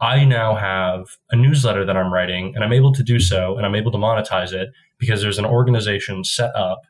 [0.01, 3.65] I now have a newsletter that I'm writing and I'm able to do so and
[3.65, 6.81] I'm able to monetize it because there's an organization set up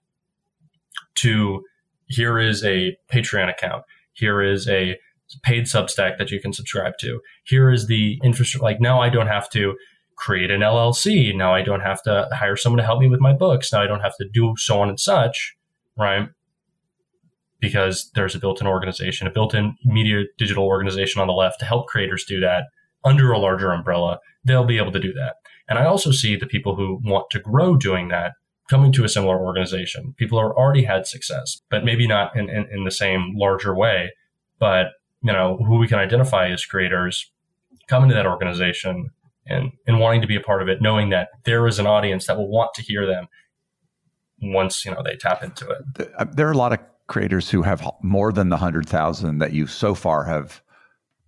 [1.15, 1.63] to
[2.07, 3.83] here is a Patreon account.
[4.13, 4.97] Here is a
[5.43, 7.19] paid Substack that you can subscribe to.
[7.43, 8.63] Here is the infrastructure.
[8.63, 9.75] Like now I don't have to
[10.15, 11.35] create an LLC.
[11.35, 13.71] Now I don't have to hire someone to help me with my books.
[13.71, 15.55] Now I don't have to do so on and such,
[15.97, 16.29] right?
[17.63, 21.59] Because there's a built in organization, a built in media digital organization on the left
[21.59, 22.65] to help creators do that
[23.05, 24.19] under a larger umbrella.
[24.43, 25.35] They'll be able to do that.
[25.69, 28.33] And I also see the people who want to grow doing that
[28.69, 30.13] coming to a similar organization.
[30.17, 34.11] People who already had success, but maybe not in, in, in the same larger way,
[34.59, 34.87] but
[35.21, 37.31] you know, who we can identify as creators
[37.87, 39.09] coming to that organization
[39.45, 42.27] and, and wanting to be a part of it, knowing that there is an audience
[42.27, 43.27] that will want to hear them
[44.41, 46.11] once, you know, they tap into it.
[46.17, 49.67] Uh, there are a lot of creators who have more than the 100,000 that you
[49.67, 50.61] so far have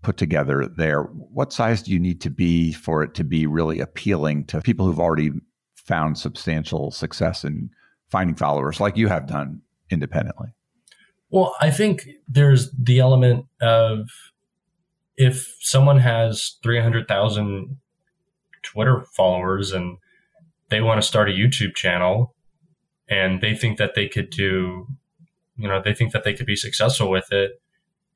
[0.01, 1.03] put together there.
[1.03, 4.85] What size do you need to be for it to be really appealing to people
[4.85, 5.31] who've already
[5.75, 7.69] found substantial success in
[8.09, 10.49] finding followers like you have done independently?
[11.29, 14.07] Well, I think there's the element of
[15.17, 17.77] if someone has 300,000
[18.63, 19.97] Twitter followers and
[20.69, 22.35] they want to start a YouTube channel
[23.07, 24.87] and they think that they could do,
[25.57, 27.61] you know, they think that they could be successful with it,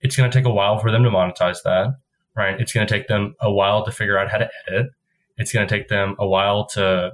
[0.02, 1.96] it's going to take a while for them to monetize that,
[2.36, 2.60] right?
[2.60, 4.88] It's going to take them a while to figure out how to edit.
[5.38, 7.14] It's going to take them a while to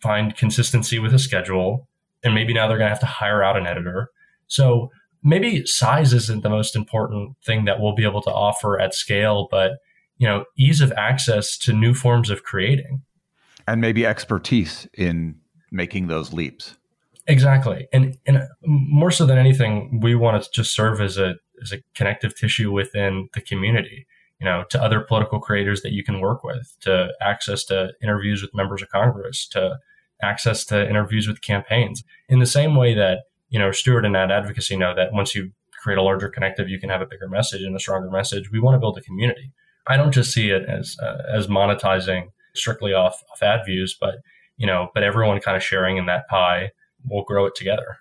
[0.00, 1.88] find consistency with a schedule.
[2.22, 4.10] And maybe now they're going to have to hire out an editor.
[4.46, 4.90] So
[5.22, 9.48] maybe size isn't the most important thing that we'll be able to offer at scale,
[9.50, 9.72] but
[10.18, 13.02] you know, ease of access to new forms of creating.
[13.66, 15.36] And maybe expertise in
[15.70, 16.76] making those leaps.
[17.32, 17.88] Exactly.
[17.92, 21.78] And and more so than anything, we want to just serve as a as a
[21.94, 24.06] connective tissue within the community
[24.42, 28.42] you know, to other political creators that you can work with, to access to interviews
[28.42, 29.78] with members of Congress, to
[30.20, 32.02] access to interviews with campaigns.
[32.28, 33.20] In the same way that,
[33.50, 36.80] you know, Stuart and Ad Advocacy know that once you create a larger connective, you
[36.80, 38.50] can have a bigger message and a stronger message.
[38.50, 39.52] We want to build a community.
[39.86, 44.16] I don't just see it as uh, as monetizing strictly off off ad views, but
[44.56, 46.72] you know, but everyone kind of sharing in that pie
[47.08, 47.98] will grow it together.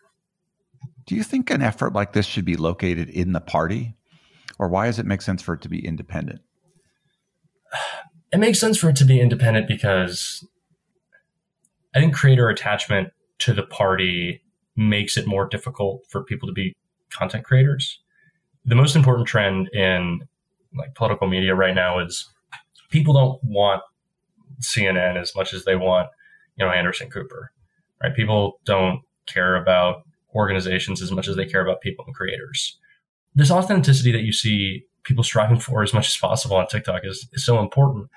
[1.06, 3.96] Do you think an effort like this should be located in the party
[4.60, 6.42] or why does it make sense for it to be independent?
[8.32, 10.48] It makes sense for it to be independent because
[11.96, 14.44] I think creator attachment to the party
[14.76, 16.76] makes it more difficult for people to be
[17.10, 18.00] content creators.
[18.64, 20.22] The most important trend in
[20.78, 22.30] like political media right now is
[22.90, 23.82] people don't want
[24.62, 26.10] CNN as much as they want,
[26.56, 27.52] you know, Anderson Cooper.
[28.02, 28.16] Right?
[28.16, 32.78] People don't care about organizations as much as they care about people and creators
[33.36, 37.28] this authenticity that you see people striving for as much as possible on TikTok is,
[37.34, 38.10] is so important.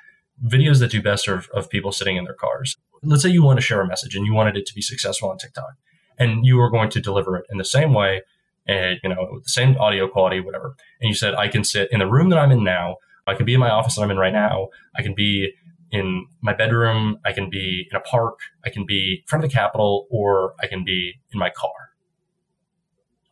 [0.45, 2.77] Videos that do best are of, people sitting in their cars.
[3.03, 5.31] Let's say you want to share a message and you wanted it to be successful
[5.31, 5.75] on TikTok,
[6.19, 8.23] and you were going to deliver it in the same way,
[8.67, 10.75] and you know, with the same audio quality, whatever.
[11.01, 12.97] And you said, I can sit in the room that I'm in now.
[13.27, 14.69] I can be in my office that I'm in right now.
[14.97, 15.53] I can be
[15.91, 17.19] in my bedroom.
[17.25, 18.41] I can be in a park.
[18.65, 21.95] I can be in front of the Capitol, or I can be in my car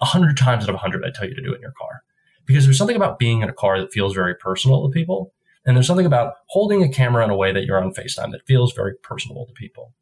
[0.03, 1.73] a hundred times out of a hundred, I tell you to do it in your
[1.79, 2.03] car
[2.45, 5.33] because there's something about being in a car that feels very personal to people.
[5.65, 8.45] And there's something about holding a camera in a way that you're on FaceTime that
[8.47, 9.95] feels very personal to people.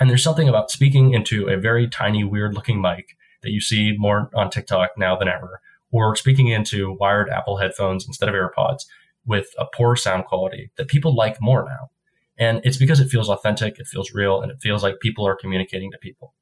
[0.00, 3.94] And there's something about speaking into a very tiny, weird looking mic that you see
[3.98, 8.86] more on TikTok now than ever, or speaking into wired Apple headphones instead of AirPods
[9.26, 11.90] with a poor sound quality that people like more now.
[12.38, 15.36] And it's because it feels authentic, it feels real, and it feels like people are
[15.36, 16.34] communicating to people.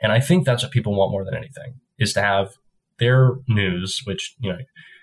[0.00, 2.54] And I think that's what people want more than anything is to have
[2.98, 4.58] their news, which, you know,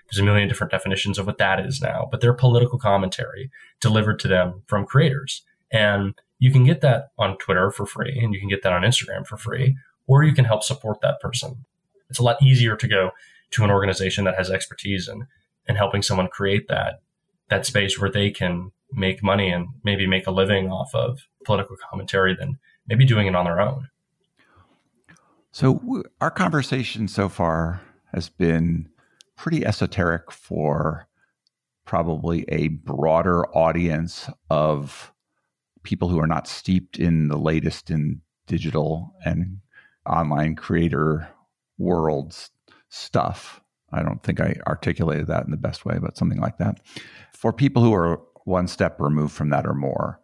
[0.06, 4.18] there's a million different definitions of what that is now, but their political commentary delivered
[4.20, 5.42] to them from creators.
[5.72, 8.82] And you can get that on Twitter for free and you can get that on
[8.82, 9.76] Instagram for free,
[10.06, 11.64] or you can help support that person.
[12.10, 13.10] It's a lot easier to go
[13.52, 15.26] to an organization that has expertise in,
[15.66, 17.00] in helping someone create that,
[17.48, 21.76] that space where they can make money and maybe make a living off of political
[21.90, 23.88] commentary than maybe doing it on their own.
[25.52, 27.80] So, our conversation so far
[28.12, 28.88] has been
[29.36, 31.06] pretty esoteric for
[31.84, 35.12] probably a broader audience of
[35.82, 39.58] people who are not steeped in the latest in digital and
[40.06, 41.28] online creator
[41.78, 42.50] worlds
[42.88, 43.60] stuff.
[43.94, 46.80] I don't think I articulated that in the best way, but something like that.
[47.32, 50.20] For people who are one step removed from that or more,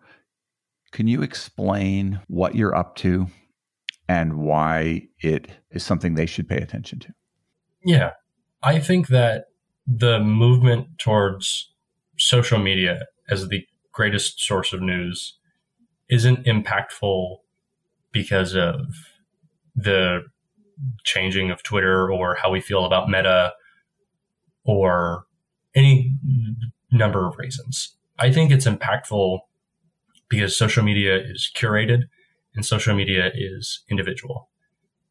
[0.92, 3.28] can you explain what you're up to
[4.10, 7.14] and why it is something they should pay attention to.
[7.84, 8.10] Yeah.
[8.60, 9.44] I think that
[9.86, 11.72] the movement towards
[12.18, 15.38] social media as the greatest source of news
[16.08, 17.36] isn't impactful
[18.10, 18.80] because of
[19.76, 20.22] the
[21.04, 23.52] changing of Twitter or how we feel about Meta
[24.64, 25.24] or
[25.74, 26.14] any
[26.90, 27.96] number of reasons.
[28.18, 29.40] I think it's impactful
[30.28, 32.04] because social media is curated
[32.54, 34.48] and social media is individual.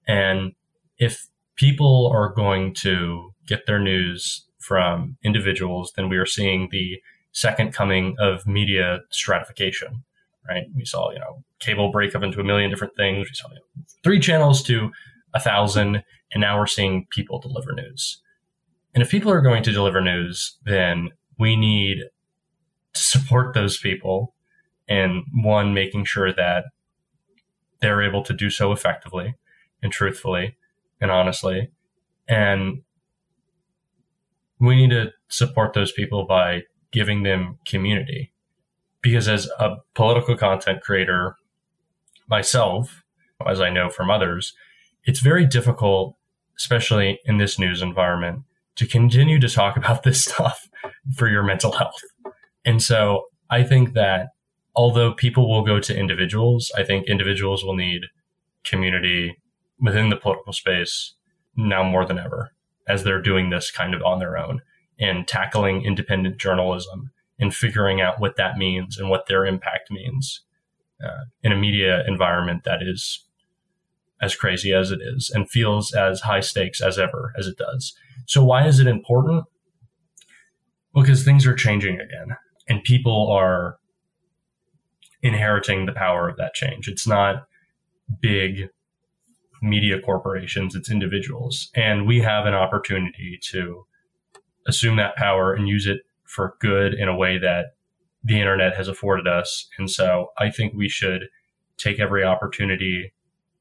[0.08, 0.54] And
[0.98, 7.02] if people are going to get their news from individuals, then we are seeing the
[7.32, 10.04] second coming of media stratification,
[10.48, 10.64] right?
[10.76, 13.28] We saw, you know, cable break up into a million different things.
[13.28, 14.92] We saw you know, three channels to
[15.34, 18.22] a thousand, and now we're seeing people deliver news.
[18.94, 22.04] And if people are going to deliver news, then we need
[22.94, 24.34] to support those people
[24.88, 26.66] and one, making sure that
[27.82, 29.36] they're able to do so effectively
[29.84, 30.58] and truthfully
[31.00, 31.70] and honestly.
[32.28, 32.82] And
[34.60, 38.34] we need to support those people by giving them community.
[39.02, 41.38] Because as a political content creator
[42.28, 43.04] myself,
[43.48, 44.54] as I know from others,
[45.06, 46.18] it's very difficult,
[46.58, 48.44] especially in this news environment,
[48.80, 50.68] to continue to talk about this stuff
[51.16, 52.02] for your mental health.
[52.66, 54.30] And so I think that
[54.76, 58.04] although people will go to individuals, I think individuals will need
[58.64, 59.38] community
[59.80, 61.14] within the political space
[61.56, 62.52] now more than ever
[62.88, 64.62] as they're doing this kind of on their own
[64.98, 70.44] and tackling independent journalism and figuring out what that means and what their impact means
[71.04, 73.26] uh, in a media environment that is
[74.22, 77.94] as crazy as it is and feels as high stakes as ever as it does.
[78.26, 79.46] So, why is it important?
[80.94, 82.36] Because things are changing again
[82.68, 83.78] and people are
[85.22, 86.88] inheriting the power of that change.
[86.88, 87.48] It's not
[88.22, 88.70] big
[89.62, 91.70] media corporations, it's individuals.
[91.76, 93.86] And we have an opportunity to
[94.68, 97.74] assume that power and use it for good in a way that
[98.24, 99.68] the internet has afforded us.
[99.78, 101.28] And so I think we should
[101.78, 103.14] take every opportunity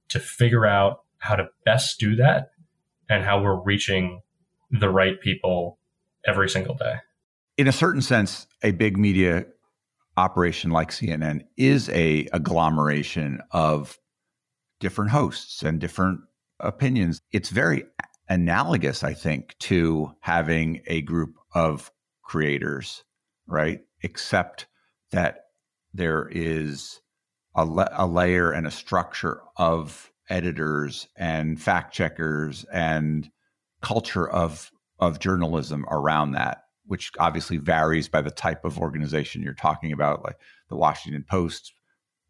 [0.09, 2.51] to figure out how to best do that
[3.09, 4.21] and how we're reaching
[4.71, 5.79] the right people
[6.27, 6.97] every single day.
[7.57, 9.47] In a certain sense, a big media
[10.17, 13.99] operation like CNN is a agglomeration of
[14.81, 16.21] different hosts and different
[16.61, 17.21] opinions.
[17.33, 17.85] It's very
[18.29, 21.91] analogous, I think, to having a group of
[22.23, 23.05] creators,
[23.47, 23.81] right?
[24.03, 24.67] Except
[25.13, 25.47] that
[25.95, 27.01] there is
[27.55, 33.31] a, la- a layer and a structure of editors and fact checkers and
[33.81, 39.53] culture of of journalism around that which obviously varies by the type of organization you're
[39.53, 40.37] talking about like
[40.71, 41.75] the Washington Post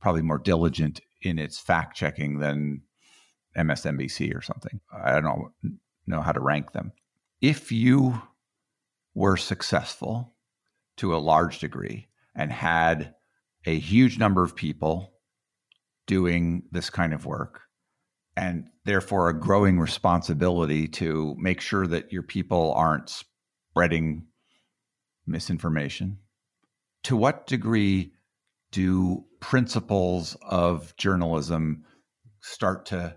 [0.01, 2.82] probably more diligent in its fact checking than
[3.57, 4.80] MSNBC or something.
[4.92, 5.53] I don't
[6.07, 6.92] know how to rank them.
[7.40, 8.20] If you
[9.14, 10.34] were successful
[10.96, 13.14] to a large degree and had
[13.64, 15.12] a huge number of people
[16.07, 17.62] doing this kind of work
[18.39, 24.26] and therefore a growing responsibility to make sure that your people aren't spreading
[25.26, 26.18] misinformation.
[27.03, 28.12] To what degree
[28.70, 31.84] do principles of journalism
[32.41, 33.16] start to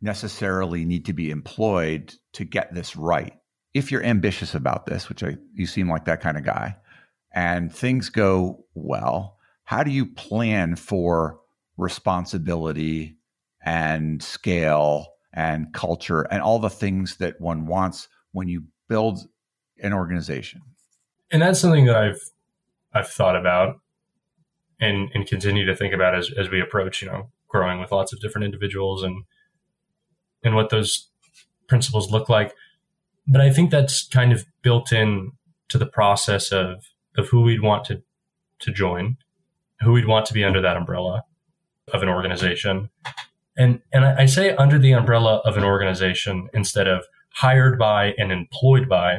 [0.00, 3.36] necessarily need to be employed to get this right?
[3.74, 6.76] If you're ambitious about this, which I, you seem like that kind of guy,
[7.34, 11.40] and things go well, how do you plan for
[11.76, 13.16] responsibility
[13.64, 19.20] and scale and culture and all the things that one wants when you build
[19.82, 20.60] an organization.
[21.30, 22.20] And that's something that I've
[22.92, 23.80] I've thought about
[24.80, 28.12] and and continue to think about as, as we approach, you know, growing with lots
[28.12, 29.24] of different individuals and
[30.42, 31.08] and what those
[31.68, 32.54] principles look like.
[33.26, 35.32] But I think that's kind of built in
[35.68, 36.84] to the process of
[37.16, 38.02] of who we'd want to
[38.60, 39.16] to join,
[39.80, 41.24] who we'd want to be under that umbrella
[41.92, 42.90] of an organization.
[43.60, 47.04] And, and I say under the umbrella of an organization instead of
[47.34, 49.18] hired by and employed by,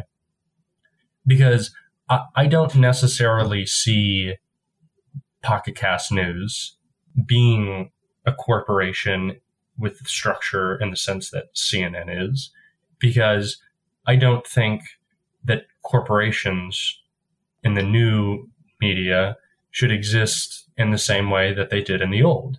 [1.27, 1.69] because
[2.09, 4.37] I, I don't necessarily see
[5.45, 6.75] PocketCast News
[7.23, 7.91] being
[8.25, 9.39] a corporation
[9.77, 12.51] with structure in the sense that CNN is,
[12.97, 13.61] because
[14.07, 14.81] I don't think
[15.43, 16.99] that corporations
[17.63, 18.49] in the new
[18.81, 19.37] media
[19.69, 22.57] should exist in the same way that they did in the old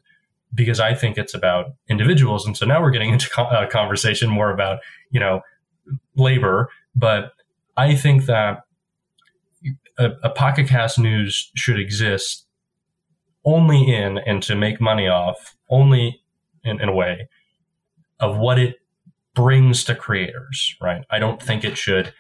[0.55, 2.47] because I think it's about individuals.
[2.47, 4.81] And so now we're getting into a uh, conversation more about,
[5.11, 5.41] you know,
[6.17, 6.69] labor.
[6.95, 7.33] But
[7.77, 8.65] I think that
[9.99, 12.47] a, a PocketCast News should exist
[13.45, 16.23] only in and to make money off, only
[16.65, 17.29] in, in a way
[18.21, 18.77] of what it
[19.35, 21.05] brings to creators, right?
[21.11, 22.13] I don't think it should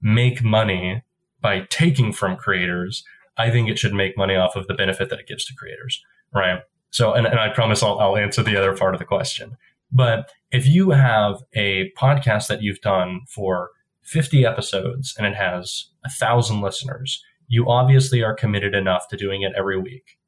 [0.00, 1.02] make money
[1.40, 3.04] by taking from creators.
[3.36, 6.02] I think it should make money off of the benefit that it gives to creators,
[6.34, 6.60] right?
[6.92, 9.56] So, and, and I promise I'll, I'll answer the other part of the question.
[9.90, 13.70] But if you have a podcast that you've done for
[14.02, 19.42] 50 episodes and it has a thousand listeners, you obviously are committed enough to doing
[19.42, 20.18] it every week.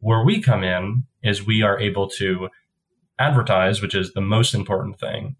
[0.00, 2.48] Where we come in is we are able to
[3.18, 5.36] advertise, which is the most important thing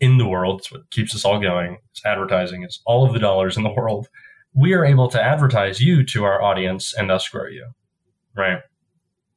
[0.00, 0.60] in the world.
[0.60, 1.78] It's what keeps us all going.
[1.90, 2.62] It's advertising.
[2.62, 4.08] It's all of the dollars in the world.
[4.54, 7.68] We are able to advertise you to our audience and thus grow you.
[8.36, 8.58] Right.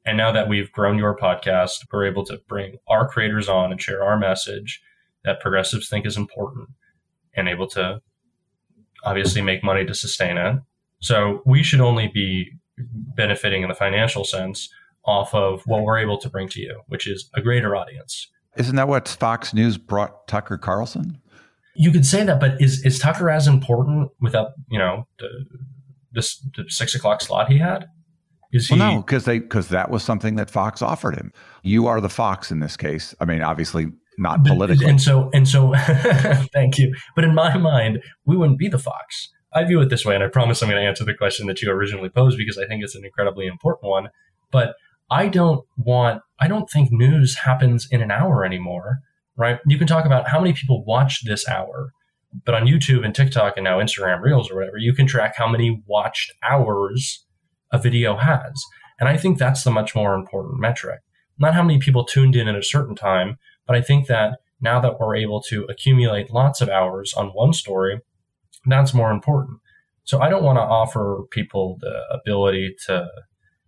[0.05, 3.81] And now that we've grown your podcast, we're able to bring our creators on and
[3.81, 4.81] share our message
[5.23, 6.69] that progressives think is important
[7.35, 8.01] and able to
[9.03, 10.59] obviously make money to sustain it.
[10.99, 14.69] So we should only be benefiting in the financial sense
[15.05, 18.27] off of what we're able to bring to you, which is a greater audience.
[18.57, 21.21] Isn't that what Fox News brought Tucker Carlson?
[21.75, 25.45] You could say that, but is is Tucker as important without you know the
[26.11, 27.87] this the six o'clock slot he had?
[28.51, 28.75] Is he?
[28.75, 31.31] No, because they because that was something that Fox offered him.
[31.63, 33.13] You are the Fox in this case.
[33.19, 34.87] I mean, obviously not politically.
[34.87, 35.73] And so and so,
[36.53, 36.95] thank you.
[37.15, 39.29] But in my mind, we wouldn't be the Fox.
[39.53, 41.61] I view it this way, and I promise I'm going to answer the question that
[41.61, 44.09] you originally posed because I think it's an incredibly important one.
[44.51, 44.75] But
[45.09, 48.99] I don't want, I don't think news happens in an hour anymore,
[49.35, 49.59] right?
[49.65, 51.93] You can talk about how many people watch this hour,
[52.45, 55.47] but on YouTube and TikTok and now Instagram Reels or whatever, you can track how
[55.47, 57.25] many watched hours
[57.71, 58.63] a video has.
[58.99, 60.99] And I think that's the much more important metric.
[61.37, 64.79] Not how many people tuned in at a certain time, but I think that now
[64.81, 68.01] that we're able to accumulate lots of hours on one story,
[68.65, 69.59] that's more important.
[70.03, 73.07] So I don't want to offer people the ability to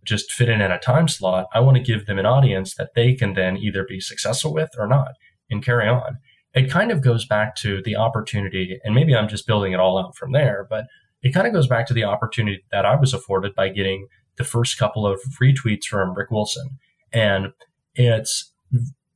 [0.03, 1.47] just fit in in a time slot.
[1.53, 4.71] I want to give them an audience that they can then either be successful with
[4.77, 5.13] or not
[5.49, 6.17] and carry on.
[6.53, 9.97] It kind of goes back to the opportunity, and maybe I'm just building it all
[9.97, 10.85] out from there, but
[11.23, 14.07] it kind of goes back to the opportunity that I was afforded by getting
[14.37, 16.79] the first couple of retweets from Rick Wilson.
[17.13, 17.53] And
[17.95, 18.51] it's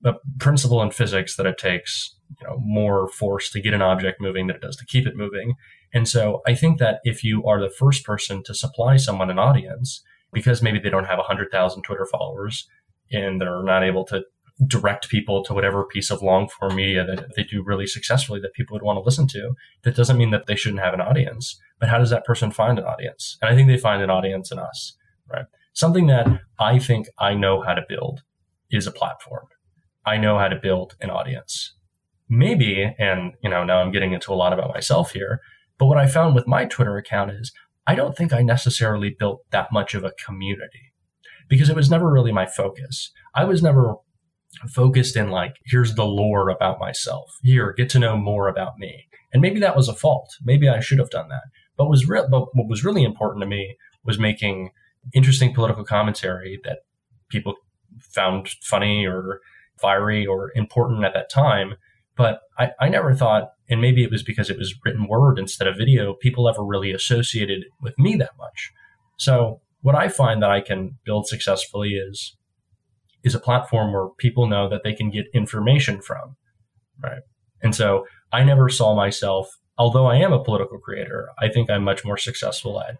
[0.04, 4.22] a principle in physics that it takes you know more force to get an object
[4.22, 5.56] moving than it does to keep it moving.
[5.94, 9.40] And so I think that if you are the first person to supply someone an
[9.40, 10.04] audience,
[10.34, 12.68] because maybe they don't have 100,000 Twitter followers
[13.12, 14.24] and they're not able to
[14.66, 18.54] direct people to whatever piece of long form media that they do really successfully that
[18.54, 19.54] people would want to listen to,
[19.84, 21.60] that doesn't mean that they shouldn't have an audience.
[21.80, 23.38] But how does that person find an audience?
[23.42, 24.96] And I think they find an audience in us,
[25.30, 25.46] right?
[25.74, 26.28] Something that
[26.58, 28.22] I think I know how to build
[28.72, 29.48] is a platform.
[30.06, 31.76] I know how to build an audience.
[32.30, 35.42] Maybe, and you know, now I'm getting into a lot about myself here,
[35.78, 37.52] but what I found with my Twitter account is
[37.86, 40.94] I don't think I necessarily built that much of a community
[41.48, 43.12] because it was never really my focus.
[43.36, 43.96] I was never
[44.70, 47.38] focused in like, here's the lore about myself.
[47.44, 49.08] Here, get to know more about me.
[49.34, 50.34] And maybe that was a fault.
[50.44, 51.44] Maybe I should have done that.
[51.78, 54.72] But was re- but what was really important to me was making
[55.14, 56.80] interesting political commentary that
[57.30, 57.56] people
[58.00, 59.42] found funny or
[59.78, 61.76] fiery or important at that time.
[62.16, 65.68] But I, I never thought and maybe it was because it was written word instead
[65.68, 68.72] of video, people ever really associated with me that much.
[69.18, 72.36] So what I find that I can build successfully is
[73.26, 76.38] is a platform where people know that they can get information from,
[77.04, 77.22] right?
[77.62, 81.84] And so I never saw myself, although I am a political creator, I think I'm
[81.84, 82.98] much more successful at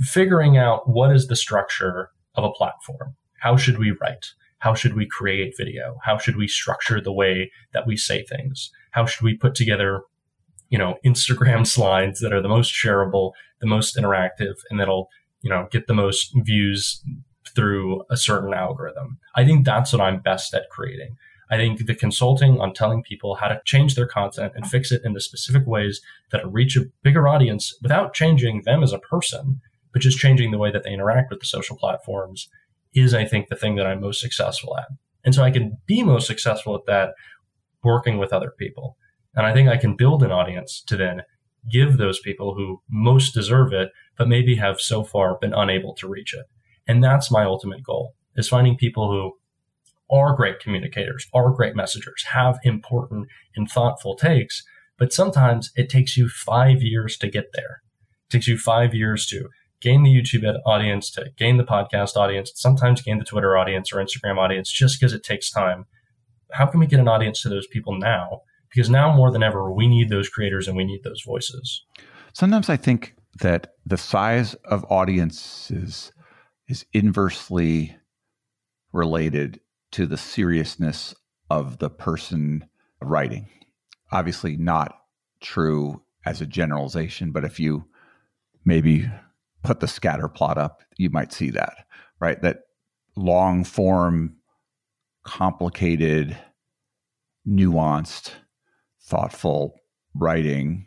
[0.00, 3.14] figuring out what is the structure of a platform.
[3.40, 4.26] How should we write?
[4.58, 5.98] How should we create video?
[6.02, 8.70] How should we structure the way that we say things?
[8.94, 10.02] how should we put together
[10.70, 15.08] you know instagram slides that are the most shareable the most interactive and that'll
[15.42, 17.02] you know get the most views
[17.54, 21.16] through a certain algorithm i think that's what i'm best at creating
[21.50, 25.02] i think the consulting on telling people how to change their content and fix it
[25.04, 26.00] in the specific ways
[26.30, 29.60] that'll reach a bigger audience without changing them as a person
[29.92, 32.48] but just changing the way that they interact with the social platforms
[32.94, 34.88] is i think the thing that i'm most successful at
[35.24, 37.14] and so i can be most successful at that
[37.84, 38.96] working with other people.
[39.36, 41.22] And I think I can build an audience to then
[41.70, 46.08] give those people who most deserve it, but maybe have so far been unable to
[46.08, 46.46] reach it.
[46.86, 49.32] And that's my ultimate goal is finding people who
[50.14, 54.62] are great communicators, are great messengers, have important and thoughtful takes,
[54.98, 57.82] but sometimes it takes you five years to get there.
[58.28, 59.48] It takes you five years to
[59.80, 63.96] gain the YouTube audience, to gain the podcast audience, sometimes gain the Twitter audience or
[63.96, 65.86] Instagram audience just because it takes time
[66.54, 68.42] how can we get an audience to those people now?
[68.72, 71.84] Because now more than ever, we need those creators and we need those voices.
[72.32, 76.12] Sometimes I think that the size of audiences
[76.68, 77.96] is inversely
[78.92, 79.60] related
[79.92, 81.14] to the seriousness
[81.50, 82.64] of the person
[83.00, 83.48] writing.
[84.12, 84.96] Obviously, not
[85.40, 87.84] true as a generalization, but if you
[88.64, 89.10] maybe
[89.62, 91.86] put the scatter plot up, you might see that,
[92.20, 92.40] right?
[92.42, 92.60] That
[93.16, 94.36] long form
[95.24, 96.36] complicated,
[97.46, 98.32] nuanced,
[99.02, 99.74] thoughtful
[100.14, 100.86] writing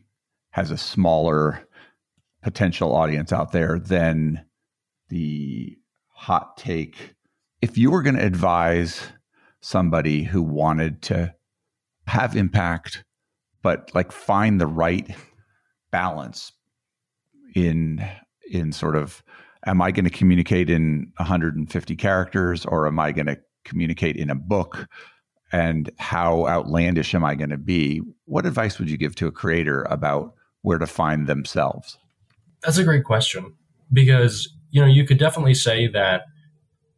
[0.52, 1.68] has a smaller
[2.42, 4.44] potential audience out there than
[5.10, 5.78] the
[6.10, 7.16] hot take.
[7.62, 9.02] If you were going to advise
[9.62, 11.34] somebody who wanted to
[12.08, 13.04] have impact,
[13.62, 15.10] but like find the right
[15.92, 16.52] balance
[17.56, 18.06] in
[18.50, 19.24] in sort of
[19.66, 24.30] am I going to communicate in 150 characters or am I going to communicate in
[24.30, 24.88] a book
[25.52, 28.02] and how outlandish am I going to be?
[28.26, 31.98] What advice would you give to a creator about where to find themselves?
[32.64, 33.56] That's a great question
[33.92, 36.24] because you know you could definitely say that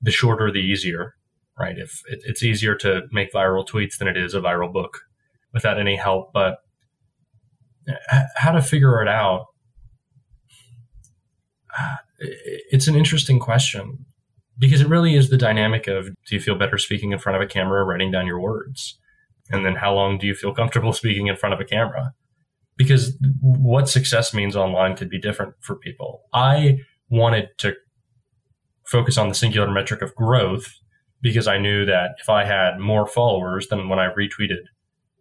[0.01, 1.15] the shorter the easier,
[1.59, 1.77] right?
[1.77, 5.01] If it, it's easier to make viral tweets than it is a viral book
[5.53, 6.57] without any help, but
[8.35, 9.45] how to figure it out
[11.77, 11.95] uh,
[12.71, 14.05] it's an interesting question
[14.57, 17.41] because it really is the dynamic of do you feel better speaking in front of
[17.41, 18.99] a camera or writing down your words?
[19.49, 22.13] And then how long do you feel comfortable speaking in front of a camera?
[22.75, 26.23] Because what success means online could be different for people.
[26.33, 26.79] I
[27.09, 27.73] wanted to
[28.85, 30.73] focus on the singular metric of growth
[31.21, 34.63] because I knew that if I had more followers than when I retweeted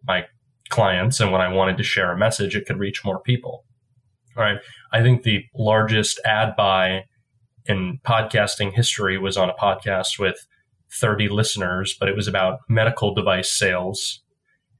[0.06, 0.24] my
[0.68, 3.64] clients and when I wanted to share a message, it could reach more people.
[4.36, 4.58] All right.
[4.92, 7.04] I think the largest ad buy
[7.66, 10.46] in podcasting history was on a podcast with
[10.92, 14.22] 30 listeners, but it was about medical device sales.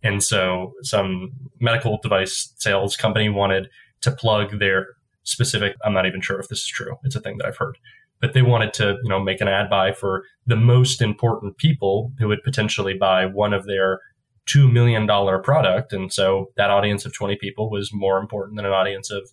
[0.03, 3.69] And so some medical device sales company wanted
[4.03, 4.87] to plug their
[5.29, 6.97] specific, I'm not even sure if this is true.
[7.05, 7.79] It's a thing that I've heard,
[8.21, 12.13] but they wanted to, you know, make an ad buy for the most important people
[12.19, 14.01] who would potentially buy one of their
[14.49, 15.07] $2 million
[15.43, 15.93] product.
[15.93, 19.29] And so that audience of 20 people was more important than an audience of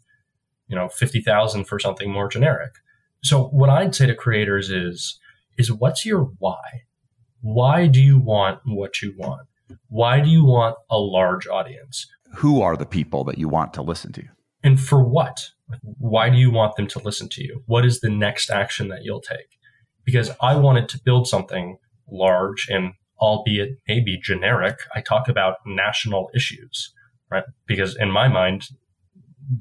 [0.68, 2.74] you know 50,000 for something more generic.
[3.24, 5.20] So what I'd say to creators is
[5.58, 6.84] is what's your why?
[7.42, 9.48] Why do you want what you want?
[9.88, 12.08] Why do you want a large audience?
[12.36, 14.24] Who are the people that you want to listen to?
[14.64, 15.52] And for what?
[15.98, 17.64] Why do you want them to listen to you?
[17.66, 19.58] What is the next action that you'll take?
[20.04, 21.78] Because I wanted to build something
[22.10, 24.80] large and albeit maybe generic.
[24.94, 26.94] I talk about national issues,
[27.32, 27.44] right?
[27.66, 28.70] Because in my mind,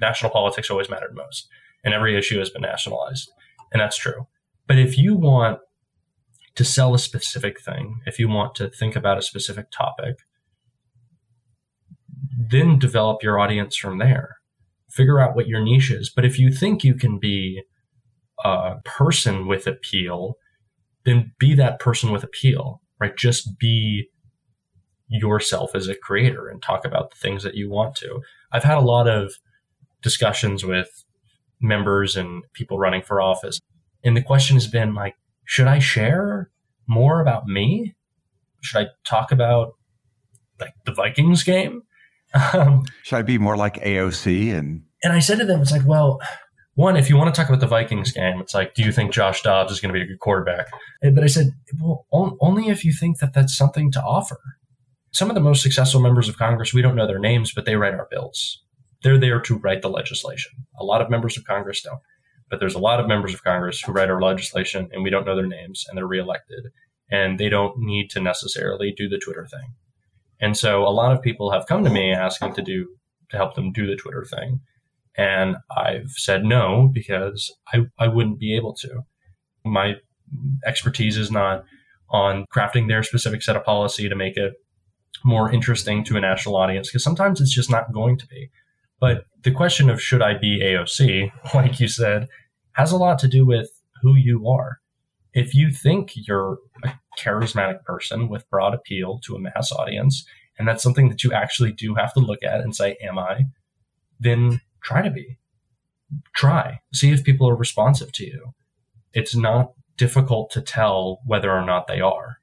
[0.01, 1.49] national politics always mattered most,
[1.85, 3.31] and every issue has been nationalized,
[3.73, 4.27] and that's true.
[4.67, 5.61] But if you want
[6.55, 10.17] to sell a specific thing, if you want to think about a specific topic,
[12.37, 14.37] then develop your audience from there.
[14.95, 16.09] Figure out what your niche is.
[16.09, 17.63] But if you think you can be
[18.45, 20.39] a person with appeal,
[21.05, 23.17] then be that person with appeal, right?
[23.17, 24.09] Just be
[25.09, 28.21] yourself as a creator and talk about the things that you want to.
[28.53, 29.35] I've had a lot of
[30.01, 31.05] discussions with
[31.61, 33.61] members and people running for office.
[34.05, 36.51] And the question has been like, should I share
[36.87, 37.97] more about me?
[38.63, 39.75] Should I talk about
[40.61, 41.83] like the Vikings game?
[42.53, 44.53] Um, should I be more like AOC?
[44.53, 46.21] And and I said to them, it's like, well,
[46.75, 49.13] one, if you want to talk about the Vikings game, it's like, do you think
[49.13, 50.67] Josh Dobbs is going to be a good quarterback?
[51.03, 54.41] But I said, well, only if you think that that's something to offer.
[55.13, 57.77] Some of the most successful members of Congress, we don't know their names, but they
[57.77, 58.61] write our bills.
[59.05, 60.53] They're there to write the legislation.
[60.81, 62.01] A lot of members of Congress don't.
[62.51, 65.27] But there's a lot of members of Congress who write our legislation and we don't
[65.27, 66.65] know their names and they're reelected
[67.11, 69.75] and they don't need to necessarily do the Twitter thing.
[70.41, 72.87] And so a lot of people have come to me asking to do
[73.31, 74.61] to help them do the Twitter thing.
[75.17, 79.03] And I've said no because I, I wouldn't be able to.
[79.65, 79.95] My
[80.67, 81.65] expertise is not
[82.11, 84.55] on crafting their specific set of policy to make it
[85.25, 88.51] more interesting to a national audience because sometimes it's just not going to be.
[89.01, 92.29] But the question of should I be AOC, like you said,
[92.73, 93.71] has a lot to do with
[94.03, 94.79] who you are.
[95.35, 100.25] If you think you're a charismatic person with broad appeal to a mass audience,
[100.59, 103.47] and that's something that you actually do have to look at and say, Am I?
[104.21, 105.39] Then try to be.
[106.37, 106.81] Try.
[106.93, 108.55] See if people are responsive to you.
[109.13, 112.39] It's not difficult to tell whether or not they are.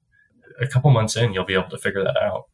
[0.59, 2.45] A couple months in, you'll be able to figure that out.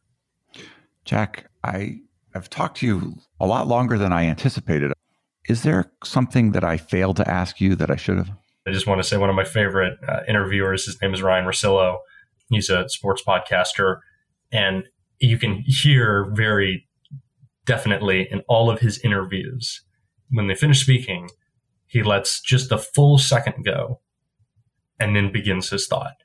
[1.04, 2.00] Jack, I
[2.34, 4.92] I've talked to you a lot longer than I anticipated.
[5.48, 8.30] Is there something that I failed to ask you that I should have?
[8.68, 11.44] I just want to say one of my favorite uh, interviewers, his name is Ryen
[11.44, 11.98] Russillo.
[12.50, 14.00] He's a sports podcaster,
[14.52, 14.84] and
[15.20, 16.86] you can hear very
[17.64, 19.82] definitely in all of his interviews
[20.30, 21.30] when they finish speaking,
[21.86, 24.00] he lets just a full second go
[25.00, 26.16] and then begins his thought.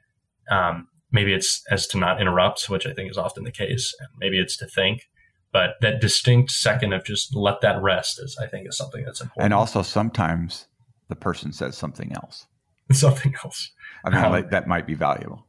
[0.51, 4.09] Um, maybe it's as to not interrupt, which I think is often the case, and
[4.19, 5.03] maybe it's to think
[5.53, 9.21] but that distinct second of just let that rest is i think is something that's
[9.21, 10.67] important and also sometimes
[11.13, 12.47] the person says something else.
[12.91, 13.71] Something else.
[14.03, 15.47] I mean um, like, that might be valuable.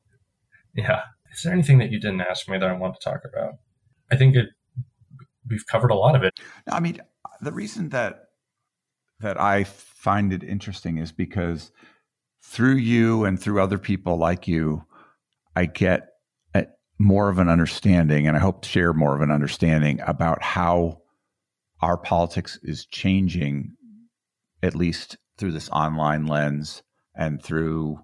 [0.75, 1.01] Yeah.
[1.33, 3.55] Is there anything that you didn't ask me that i want to talk about?
[4.13, 4.51] I think it
[5.49, 6.39] we've covered a lot of it.
[6.71, 7.01] I mean,
[7.41, 8.27] the reason that
[9.21, 11.73] that I find it interesting is because
[12.43, 14.85] through you and through other people like you,
[15.57, 16.09] I get
[16.55, 16.67] a,
[16.99, 21.01] more of an understanding, and I hope to share more of an understanding about how
[21.81, 23.73] our politics is changing,
[24.63, 26.83] at least through this online lens
[27.15, 27.99] and through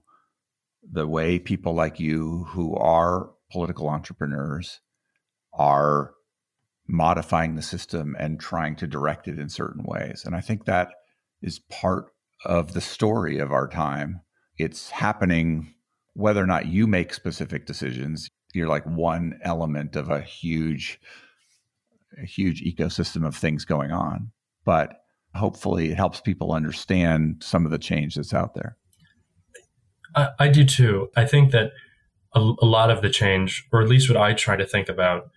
[0.82, 4.80] the way people like you who are political entrepreneurs
[5.52, 6.12] are
[6.88, 10.22] modifying the system and trying to direct it in certain ways.
[10.24, 10.90] And I think that
[11.42, 12.06] is part
[12.44, 14.22] of the story of our time.
[14.58, 15.74] It's happening
[16.14, 18.28] whether or not you make specific decisions.
[18.52, 20.98] You're like one element of a huge,
[22.20, 24.32] a huge ecosystem of things going on.
[24.64, 24.96] But
[25.34, 28.76] hopefully it helps people understand some of the change that's out there.
[30.14, 31.08] I, I do too.
[31.16, 31.72] I think that
[32.34, 35.30] a, a lot of the change, or at least what I try to think about,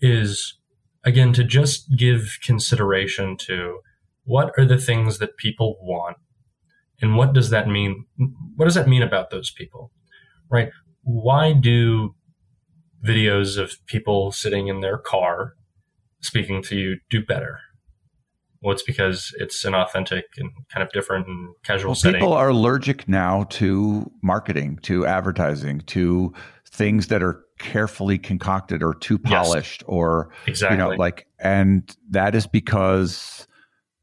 [0.00, 0.58] is
[1.04, 3.80] again to just give consideration to
[4.24, 6.18] what are the things that people want
[7.00, 8.04] and what does that mean
[8.56, 9.90] what does that mean about those people
[10.50, 10.70] right
[11.02, 12.14] why do
[13.06, 15.54] videos of people sitting in their car
[16.20, 17.60] speaking to you do better
[18.60, 22.20] well, it's because it's an authentic and kind of different and casual well, setting.
[22.20, 26.32] People are allergic now to marketing, to advertising, to
[26.66, 29.88] things that are carefully concocted or too polished yes.
[29.88, 33.48] or exactly you know like and that is because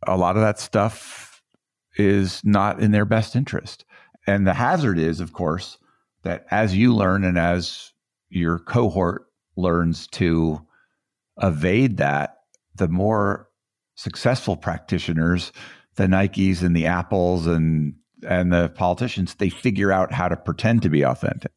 [0.06, 1.42] a lot of that stuff
[1.98, 3.86] is not in their best interest
[4.28, 5.78] and the hazard is of course
[6.24, 7.94] that as you learn and as
[8.30, 10.62] your cohort learns to
[11.42, 12.40] evade that
[12.76, 13.48] the more
[13.96, 15.52] successful practitioners,
[15.96, 17.96] the Nikes and the Apples and
[18.28, 21.52] and the politicians, they figure out how to pretend to be authentic.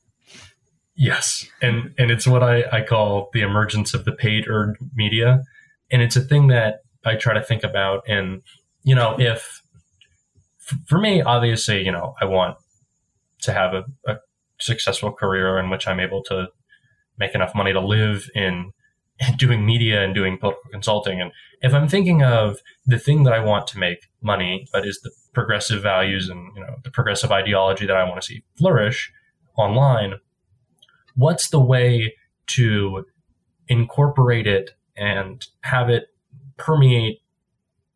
[0.95, 1.47] Yes.
[1.63, 5.43] And and it's what I, I call the emergence of the paid earned media.
[5.91, 8.03] And it's a thing that I try to think about.
[8.09, 8.43] And,
[8.83, 9.63] you know, if
[10.87, 12.57] for me, obviously, you know, I want
[13.43, 14.17] to have a, a
[14.61, 16.49] successful career in which I'm able to
[17.19, 18.73] make enough money to live in
[19.37, 21.21] doing media and doing political consulting.
[21.21, 25.01] And if I'm thinking of the thing that I want to make money, but is
[25.01, 29.13] the progressive values and you know the progressive ideology that I want to see flourish
[29.57, 30.15] online,
[31.15, 32.15] what's the way
[32.49, 33.05] to
[33.69, 36.09] incorporate it and have it
[36.57, 37.21] permeate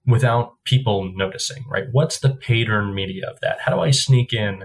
[0.06, 1.84] without people noticing, right?
[1.92, 3.60] What's the paid earned media of that?
[3.60, 4.64] How do I sneak in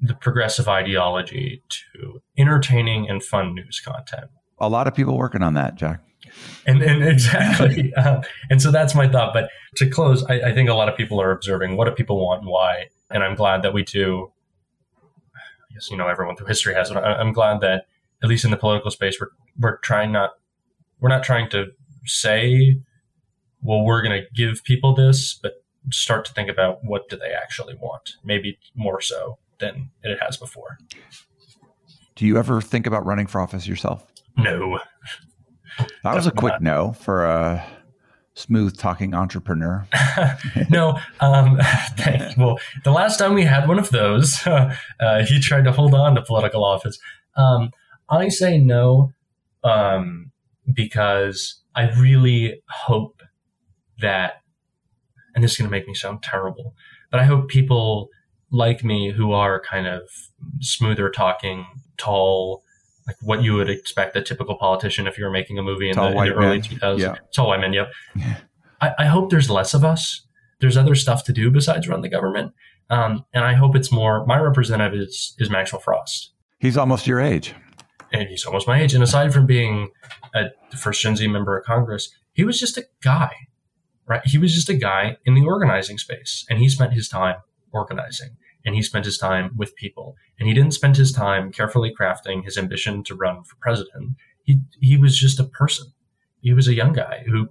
[0.00, 4.30] the progressive ideology to entertaining and fun news content?
[4.58, 6.00] A lot of people working on that, Jack.
[6.66, 7.92] And, and exactly.
[7.94, 9.32] uh, and so that's my thought.
[9.32, 12.24] But to close, I, I, think a lot of people are observing what do people
[12.24, 12.86] want and why.
[13.10, 14.32] And I'm glad that we do.
[15.34, 17.86] I guess, you know, everyone through history has, I'm glad that
[18.22, 19.28] at least in the political space, we're,
[19.58, 20.32] we're trying not,
[21.00, 21.66] we're not trying to
[22.04, 22.80] say,
[23.62, 27.30] well, we're going to give people this, but start to think about what do they
[27.30, 30.78] actually want, maybe more so than it has before.
[32.14, 34.10] Do you ever think about running for office yourself?
[34.36, 34.78] No.
[36.02, 36.62] That was a quick not.
[36.62, 37.66] no for a
[38.36, 39.86] smooth talking entrepreneur.
[40.70, 40.98] no.
[41.20, 41.58] Um,
[42.38, 44.74] well, the last time we had one of those, uh,
[45.26, 46.98] he tried to hold on to political office.
[47.36, 47.70] Um,
[48.08, 49.12] I say no
[49.64, 50.30] um,
[50.72, 53.22] because I really hope
[54.00, 54.42] that,
[55.34, 56.74] and this is going to make me sound terrible,
[57.10, 58.10] but I hope people
[58.50, 60.02] like me who are kind of
[60.60, 62.62] smoother talking, tall,
[63.06, 65.96] like what you would expect a typical politician if you were making a movie in,
[65.96, 66.98] the, in the, early 2000s.
[66.98, 67.16] Yeah.
[67.34, 67.92] Tall white men, yep.
[68.16, 68.36] Yeah.
[68.80, 70.26] I, I, hope there's less of us.
[70.60, 72.52] There's other stuff to do besides run the government.
[72.90, 76.32] Um, and I hope it's more, my representative is, is Maxwell Frost.
[76.58, 77.54] He's almost your age.
[78.12, 78.92] And he's almost my age.
[78.92, 79.90] And aside from being
[80.34, 83.30] a first Gen Z member of Congress, he was just a guy,
[84.06, 84.22] right?
[84.24, 86.44] He was just a guy in the organizing space.
[86.50, 87.36] And he spent his time
[87.72, 88.36] organizing
[88.66, 90.16] and he spent his time with people.
[90.38, 94.16] And he didn't spend his time carefully crafting his ambition to run for president.
[94.42, 95.86] He he was just a person.
[96.40, 97.48] He was a young guy who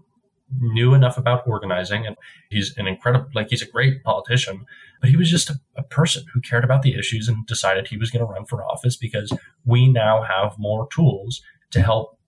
[0.59, 2.15] knew enough about organizing and
[2.49, 4.63] he's an incredible like he's a great politician
[5.01, 7.97] but he was just a, a person who cared about the issues and decided he
[7.97, 9.33] was going to run for office because
[9.65, 12.19] we now have more tools to help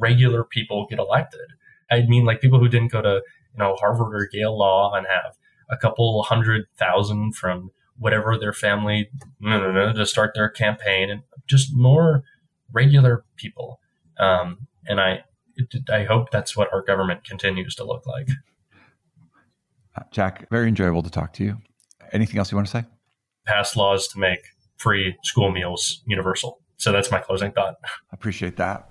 [0.00, 1.52] regular people get elected
[1.90, 3.20] i mean like people who didn't go to
[3.52, 5.36] you know harvard or yale law and have
[5.68, 9.08] a couple hundred thousand from whatever their family
[9.40, 12.22] no, no, no, to start their campaign and just more
[12.72, 13.80] regular people.
[14.18, 15.24] Um, and I,
[15.92, 18.28] I hope that's what our government continues to look like.
[19.96, 21.58] Uh, Jack, very enjoyable to talk to you.
[22.12, 22.84] Anything else you want to say?
[23.46, 24.40] Pass laws to make
[24.76, 26.60] free school meals universal.
[26.76, 27.76] So that's my closing thought.
[28.12, 28.90] Appreciate that.